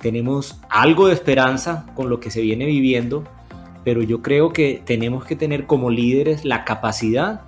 Tenemos 0.00 0.60
algo 0.70 1.08
de 1.08 1.14
esperanza 1.14 1.84
con 1.94 2.08
lo 2.08 2.20
que 2.20 2.30
se 2.30 2.40
viene 2.40 2.64
viviendo, 2.64 3.24
pero 3.84 4.02
yo 4.02 4.22
creo 4.22 4.50
que 4.54 4.82
tenemos 4.86 5.26
que 5.26 5.36
tener 5.36 5.66
como 5.66 5.90
líderes 5.90 6.46
la 6.46 6.64
capacidad 6.64 7.42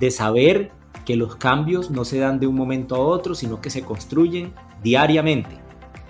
de 0.00 0.10
saber 0.10 0.72
que 1.04 1.14
los 1.14 1.36
cambios 1.36 1.90
no 1.92 2.04
se 2.04 2.18
dan 2.18 2.40
de 2.40 2.48
un 2.48 2.56
momento 2.56 2.96
a 2.96 2.98
otro, 2.98 3.36
sino 3.36 3.60
que 3.60 3.70
se 3.70 3.82
construyen 3.82 4.52
diariamente. 4.82 5.56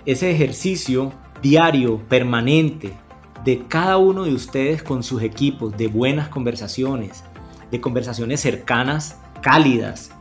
Ese 0.07 0.31
ejercicio 0.31 1.11
diario, 1.43 1.99
permanente, 2.09 2.93
de 3.43 3.67
cada 3.67 3.97
uno 3.97 4.23
de 4.23 4.33
ustedes 4.33 4.83
con 4.83 5.03
sus 5.03 5.21
equipos, 5.21 5.75
de 5.77 5.87
buenas 5.87 6.29
conversaciones, 6.29 7.23
de 7.71 7.81
conversaciones 7.81 8.41
cercanas, 8.41 9.19
cálidas, 9.41 10.11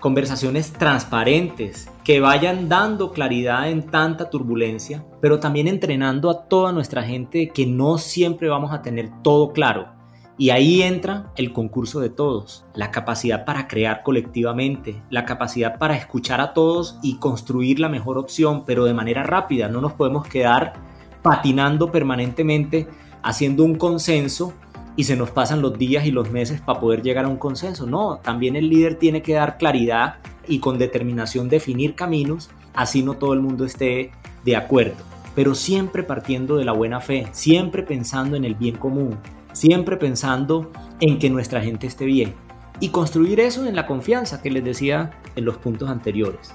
conversaciones 0.00 0.72
transparentes, 0.72 1.90
que 2.04 2.20
vayan 2.20 2.68
dando 2.68 3.12
claridad 3.12 3.68
en 3.68 3.82
tanta 3.82 4.30
turbulencia, 4.30 5.04
pero 5.20 5.40
también 5.40 5.68
entrenando 5.68 6.30
a 6.30 6.48
toda 6.48 6.72
nuestra 6.72 7.02
gente 7.02 7.50
que 7.50 7.66
no 7.66 7.98
siempre 7.98 8.48
vamos 8.48 8.72
a 8.72 8.82
tener 8.82 9.10
todo 9.22 9.52
claro 9.52 9.98
y 10.40 10.50
ahí 10.50 10.82
entra 10.82 11.32
el 11.34 11.52
concurso 11.52 11.98
de 11.98 12.10
todos, 12.10 12.64
la 12.72 12.92
capacidad 12.92 13.44
para 13.44 13.66
crear 13.66 14.04
colectivamente, 14.04 15.02
la 15.10 15.24
capacidad 15.24 15.78
para 15.78 15.96
escuchar 15.96 16.40
a 16.40 16.54
todos 16.54 16.96
y 17.02 17.18
construir 17.18 17.80
la 17.80 17.88
mejor 17.88 18.18
opción, 18.18 18.64
pero 18.64 18.84
de 18.84 18.94
manera 18.94 19.24
rápida. 19.24 19.68
No 19.68 19.80
nos 19.80 19.94
podemos 19.94 20.28
quedar 20.28 20.74
patinando 21.22 21.90
permanentemente 21.90 22.88
haciendo 23.22 23.64
un 23.64 23.74
consenso 23.74 24.52
y 24.96 25.04
se 25.04 25.16
nos 25.16 25.30
pasan 25.30 25.62
los 25.62 25.78
días 25.78 26.06
y 26.06 26.10
los 26.10 26.30
meses 26.30 26.60
para 26.60 26.80
poder 26.80 27.02
llegar 27.02 27.24
a 27.24 27.28
un 27.28 27.36
consenso. 27.36 27.86
No, 27.86 28.18
también 28.18 28.56
el 28.56 28.68
líder 28.68 28.96
tiene 28.96 29.22
que 29.22 29.34
dar 29.34 29.58
claridad 29.58 30.16
y 30.48 30.58
con 30.58 30.78
determinación 30.78 31.48
definir 31.48 31.94
caminos, 31.94 32.50
así 32.74 33.02
no 33.02 33.14
todo 33.14 33.32
el 33.32 33.40
mundo 33.40 33.64
esté 33.64 34.10
de 34.44 34.56
acuerdo, 34.56 34.96
pero 35.34 35.54
siempre 35.54 36.02
partiendo 36.02 36.56
de 36.56 36.64
la 36.64 36.72
buena 36.72 37.00
fe, 37.00 37.28
siempre 37.32 37.82
pensando 37.82 38.36
en 38.36 38.44
el 38.44 38.54
bien 38.54 38.76
común, 38.76 39.18
siempre 39.52 39.96
pensando 39.96 40.72
en 41.00 41.18
que 41.18 41.30
nuestra 41.30 41.60
gente 41.60 41.86
esté 41.86 42.04
bien 42.04 42.34
y 42.80 42.88
construir 42.88 43.40
eso 43.40 43.66
en 43.66 43.76
la 43.76 43.86
confianza 43.86 44.40
que 44.40 44.50
les 44.50 44.64
decía 44.64 45.10
en 45.36 45.44
los 45.44 45.58
puntos 45.58 45.90
anteriores. 45.90 46.54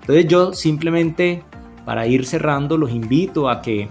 Entonces 0.00 0.28
yo 0.28 0.52
simplemente 0.52 1.42
para 1.86 2.06
ir 2.08 2.26
cerrando 2.26 2.76
los 2.76 2.90
invito 2.90 3.48
a 3.48 3.62
que 3.62 3.88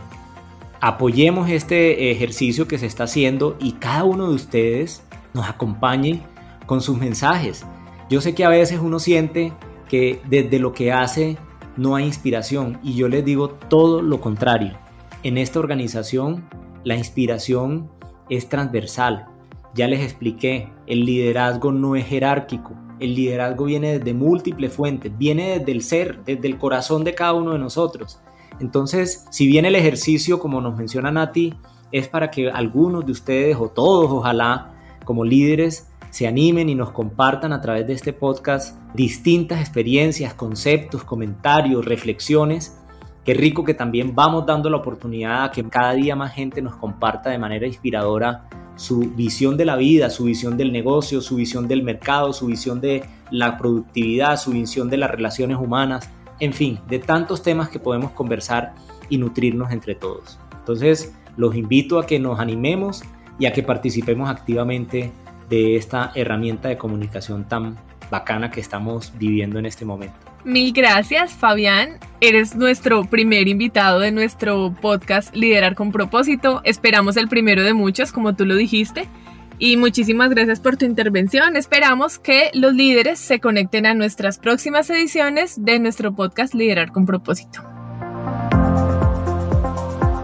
apoyemos 0.82 1.50
este 1.50 2.12
ejercicio 2.12 2.68
que 2.68 2.78
se 2.78 2.86
está 2.86 3.06
haciendo 3.06 3.56
y 3.60 3.72
cada 3.72 4.04
uno 4.04 4.28
de 4.28 4.36
ustedes 4.36 5.02
nos 5.34 5.50
acompañe 5.50 6.22
con 6.68 6.82
sus 6.82 6.98
mensajes. 6.98 7.66
Yo 8.10 8.22
sé 8.22 8.36
que 8.36 8.46
a 8.46 8.50
veces 8.50 8.80
uno 8.84 9.00
siente 9.00 9.54
que 9.90 10.22
desde 10.30 10.60
lo 10.60 10.74
que 10.74 10.92
hace 10.92 11.38
no 11.78 11.96
hay 11.96 12.06
inspiración 12.06 12.80
y 12.84 12.96
yo 12.96 13.08
les 13.08 13.24
digo 13.24 13.50
todo 13.50 14.02
lo 14.02 14.20
contrario. 14.20 14.74
En 15.24 15.38
esta 15.38 15.60
organización 15.60 16.48
la 16.84 16.96
inspiración 16.96 17.90
es 18.30 18.50
transversal. 18.50 19.28
Ya 19.74 19.88
les 19.88 20.02
expliqué, 20.02 20.70
el 20.86 21.06
liderazgo 21.06 21.72
no 21.72 21.96
es 21.96 22.06
jerárquico. 22.06 22.76
El 23.00 23.16
liderazgo 23.16 23.66
viene 23.66 24.00
desde 24.00 24.14
múltiples 24.14 24.74
fuentes, 24.74 25.16
viene 25.18 25.60
desde 25.60 25.72
el 25.72 25.82
ser, 25.82 26.24
desde 26.24 26.48
el 26.48 26.58
corazón 26.58 27.04
de 27.04 27.14
cada 27.14 27.34
uno 27.34 27.54
de 27.54 27.60
nosotros. 27.60 28.20
Entonces, 28.60 29.26
si 29.32 29.48
bien 29.48 29.66
el 29.66 29.76
ejercicio, 29.76 30.40
como 30.40 30.62
nos 30.62 30.78
menciona 30.78 31.12
Nati, 31.12 31.54
es 31.92 32.08
para 32.08 32.32
que 32.32 32.50
algunos 32.50 33.06
de 33.06 33.12
ustedes 33.12 33.58
o 33.60 33.70
todos, 33.70 34.10
ojalá, 34.10 34.74
como 35.04 35.26
líderes, 35.26 35.90
se 36.10 36.28
animen 36.28 36.70
y 36.70 36.76
nos 36.76 36.92
compartan 36.92 37.52
a 37.52 37.60
través 37.60 37.86
de 37.88 37.94
este 37.94 38.14
podcast 38.14 38.80
distintas 38.94 39.60
experiencias, 39.60 40.34
conceptos, 40.34 41.04
comentarios, 41.04 41.84
reflexiones. 41.84 42.80
Qué 43.26 43.34
rico 43.34 43.66
que 43.66 43.74
también 43.74 44.16
vamos 44.16 44.46
dando 44.46 44.70
la 44.70 44.78
oportunidad 44.78 45.44
a 45.44 45.52
que 45.52 45.64
cada 45.66 45.94
día 45.94 46.16
más 46.16 46.34
gente 46.34 46.62
nos 46.62 46.78
comparta 46.78 47.32
de 47.32 47.38
manera 47.38 47.68
inspiradora 47.68 48.48
su 48.76 49.00
visión 49.00 49.58
de 49.58 49.66
la 49.66 49.76
vida, 49.76 50.10
su 50.10 50.26
visión 50.26 50.58
del 50.58 50.72
negocio, 50.72 51.22
su 51.22 51.36
visión 51.36 51.68
del 51.68 51.84
mercado, 51.84 52.34
su 52.34 52.48
visión 52.48 52.82
de 52.82 53.04
la 53.32 53.58
productividad, 53.58 54.38
su 54.38 54.52
visión 54.52 54.90
de 54.90 54.98
las 54.98 55.12
relaciones 55.12 55.58
humanas, 55.58 56.10
en 56.40 56.54
fin, 56.54 56.80
de 56.88 57.00
tantos 57.00 57.42
temas 57.42 57.70
que 57.70 57.80
podemos 57.80 58.12
conversar 58.12 58.76
y 59.10 59.18
nutrirnos 59.18 59.72
entre 59.72 59.96
todos. 59.96 60.40
Entonces, 60.60 61.14
los 61.38 61.56
invito 61.56 62.00
a 62.00 62.06
que 62.06 62.20
nos 62.20 62.40
animemos 62.40 63.04
y 63.40 63.46
a 63.46 63.54
que 63.54 63.64
participemos 63.64 64.30
activamente 64.30 65.12
de 65.50 65.76
esta 65.76 66.12
herramienta 66.16 66.70
de 66.70 66.78
comunicación 66.78 67.48
tan 67.48 67.78
bacana 68.10 68.52
que 68.52 68.62
estamos 68.62 69.14
viviendo 69.18 69.60
en 69.60 69.66
este 69.66 69.86
momento. 69.86 70.35
Mil 70.46 70.74
gracias, 70.74 71.34
Fabián. 71.34 71.98
Eres 72.22 72.56
nuestro 72.56 73.04
primer 73.06 73.48
invitado 73.48 74.00
de 74.00 74.12
nuestro 74.12 74.76
podcast 74.80 75.36
Liderar 75.36 75.74
con 75.74 75.92
propósito. 75.92 76.62
Esperamos 76.64 77.18
el 77.18 77.28
primero 77.28 77.64
de 77.64 77.74
muchos, 77.74 78.12
como 78.12 78.36
tú 78.36 78.46
lo 78.46 78.56
dijiste. 78.56 79.10
Y 79.58 79.76
muchísimas 79.76 80.30
gracias 80.30 80.60
por 80.60 80.78
tu 80.78 80.86
intervención. 80.86 81.56
Esperamos 81.56 82.20
que 82.20 82.52
los 82.54 82.76
líderes 82.76 83.18
se 83.20 83.40
conecten 83.40 83.88
a 83.88 83.96
nuestras 83.96 84.38
próximas 84.38 84.88
ediciones 84.92 85.66
de 85.66 85.80
nuestro 85.80 86.14
podcast 86.14 86.54
Liderar 86.54 86.92
con 86.92 87.08
propósito. 87.08 87.64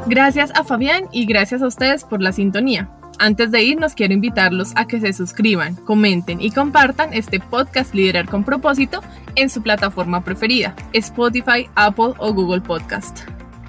Gracias 0.05 0.51
a 0.53 0.63
Fabián 0.63 1.05
y 1.11 1.25
gracias 1.25 1.63
a 1.63 1.67
ustedes 1.67 2.03
por 2.03 2.21
la 2.21 2.31
sintonía. 2.31 2.91
Antes 3.21 3.51
de 3.51 3.61
irnos, 3.61 3.93
quiero 3.93 4.15
invitarlos 4.15 4.71
a 4.75 4.87
que 4.87 4.99
se 4.99 5.13
suscriban, 5.13 5.75
comenten 5.75 6.41
y 6.41 6.49
compartan 6.49 7.13
este 7.13 7.39
podcast 7.39 7.93
Liderar 7.93 8.27
con 8.27 8.43
propósito 8.43 9.01
en 9.35 9.51
su 9.51 9.61
plataforma 9.61 10.23
preferida, 10.23 10.75
Spotify, 10.93 11.69
Apple 11.75 12.15
o 12.17 12.33
Google 12.33 12.61
Podcast. 12.61 13.19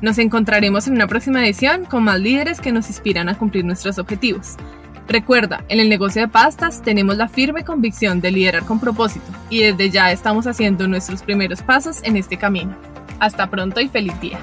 Nos 0.01 0.17
encontraremos 0.17 0.87
en 0.87 0.95
una 0.95 1.07
próxima 1.07 1.45
edición 1.45 1.85
con 1.85 2.03
más 2.03 2.19
líderes 2.19 2.63
que 2.63 2.73
nos 2.73 2.89
inspiran 2.89 3.29
a 3.29 3.37
cumplir 3.37 3.67
nuestros 3.67 3.99
objetivos. 3.99 4.57
Recuerda, 5.07 5.63
en 5.69 5.81
el 5.81 5.91
negocio 5.91 6.23
de 6.23 6.29
pastas 6.29 6.81
tenemos 6.81 7.19
la 7.19 7.29
firme 7.29 7.63
convicción 7.63 8.23
de 8.23 8.31
liderar 8.31 8.65
con 8.65 8.81
propósito 8.81 9.27
y 9.51 9.65
desde 9.65 9.91
ya 9.91 10.13
estamos 10.13 10.47
haciendo 10.47 10.89
nuestros 10.89 11.21
primeros 11.21 11.61
pasos 11.61 12.03
en 12.05 12.17
este 12.17 12.39
camino. 12.39 12.75
Hasta 13.21 13.51
pronto 13.51 13.83
y 13.83 13.89
feliz 13.89 14.19
día. 14.19 14.39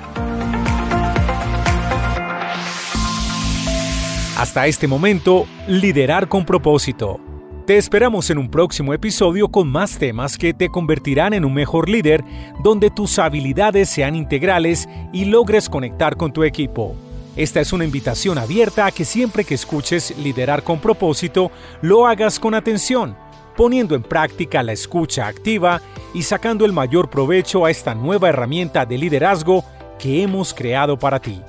Hasta 4.39 4.67
este 4.67 4.87
momento, 4.87 5.45
liderar 5.67 6.29
con 6.29 6.45
propósito. 6.45 7.19
Te 7.67 7.75
esperamos 7.75 8.29
en 8.29 8.37
un 8.37 8.49
próximo 8.49 8.93
episodio 8.93 9.49
con 9.49 9.67
más 9.67 9.97
temas 9.97 10.37
que 10.37 10.53
te 10.53 10.69
convertirán 10.69 11.33
en 11.33 11.43
un 11.43 11.53
mejor 11.53 11.89
líder, 11.89 12.23
donde 12.63 12.89
tus 12.89 13.19
habilidades 13.19 13.89
sean 13.89 14.15
integrales 14.15 14.87
y 15.11 15.25
logres 15.25 15.67
conectar 15.67 16.15
con 16.15 16.31
tu 16.31 16.45
equipo. 16.45 16.95
Esta 17.35 17.59
es 17.59 17.73
una 17.73 17.83
invitación 17.83 18.37
abierta 18.37 18.85
a 18.85 18.91
que 18.93 19.03
siempre 19.03 19.43
que 19.43 19.55
escuches 19.55 20.17
liderar 20.17 20.63
con 20.63 20.79
propósito, 20.79 21.51
lo 21.81 22.07
hagas 22.07 22.39
con 22.39 22.53
atención, 22.53 23.17
poniendo 23.57 23.93
en 23.93 24.03
práctica 24.03 24.63
la 24.63 24.71
escucha 24.71 25.27
activa 25.27 25.81
y 26.13 26.21
sacando 26.21 26.63
el 26.63 26.71
mayor 26.71 27.09
provecho 27.09 27.65
a 27.65 27.71
esta 27.71 27.93
nueva 27.93 28.29
herramienta 28.29 28.85
de 28.85 28.99
liderazgo 28.99 29.65
que 29.99 30.23
hemos 30.23 30.53
creado 30.53 30.97
para 30.97 31.19
ti 31.19 31.41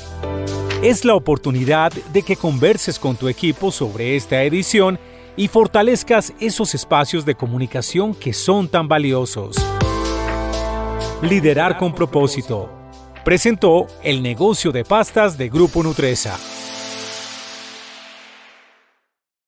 es 0.82 1.04
la 1.04 1.14
oportunidad 1.14 1.92
de 1.92 2.22
que 2.22 2.36
converses 2.36 2.98
con 2.98 3.14
tu 3.14 3.28
equipo 3.28 3.70
sobre 3.70 4.16
esta 4.16 4.42
edición 4.44 4.98
y 5.36 5.48
fortalezcas 5.48 6.32
esos 6.40 6.74
espacios 6.74 7.26
de 7.26 7.34
comunicación 7.34 8.14
que 8.14 8.32
son 8.32 8.66
tan 8.66 8.88
valiosos. 8.88 9.56
Liderar 11.22 11.76
con 11.76 11.94
propósito. 11.94 12.70
Presentó 13.24 13.88
el 14.02 14.22
negocio 14.22 14.72
de 14.72 14.84
pastas 14.84 15.36
de 15.36 15.50
Grupo 15.50 15.82
Nutresa. 15.82 16.38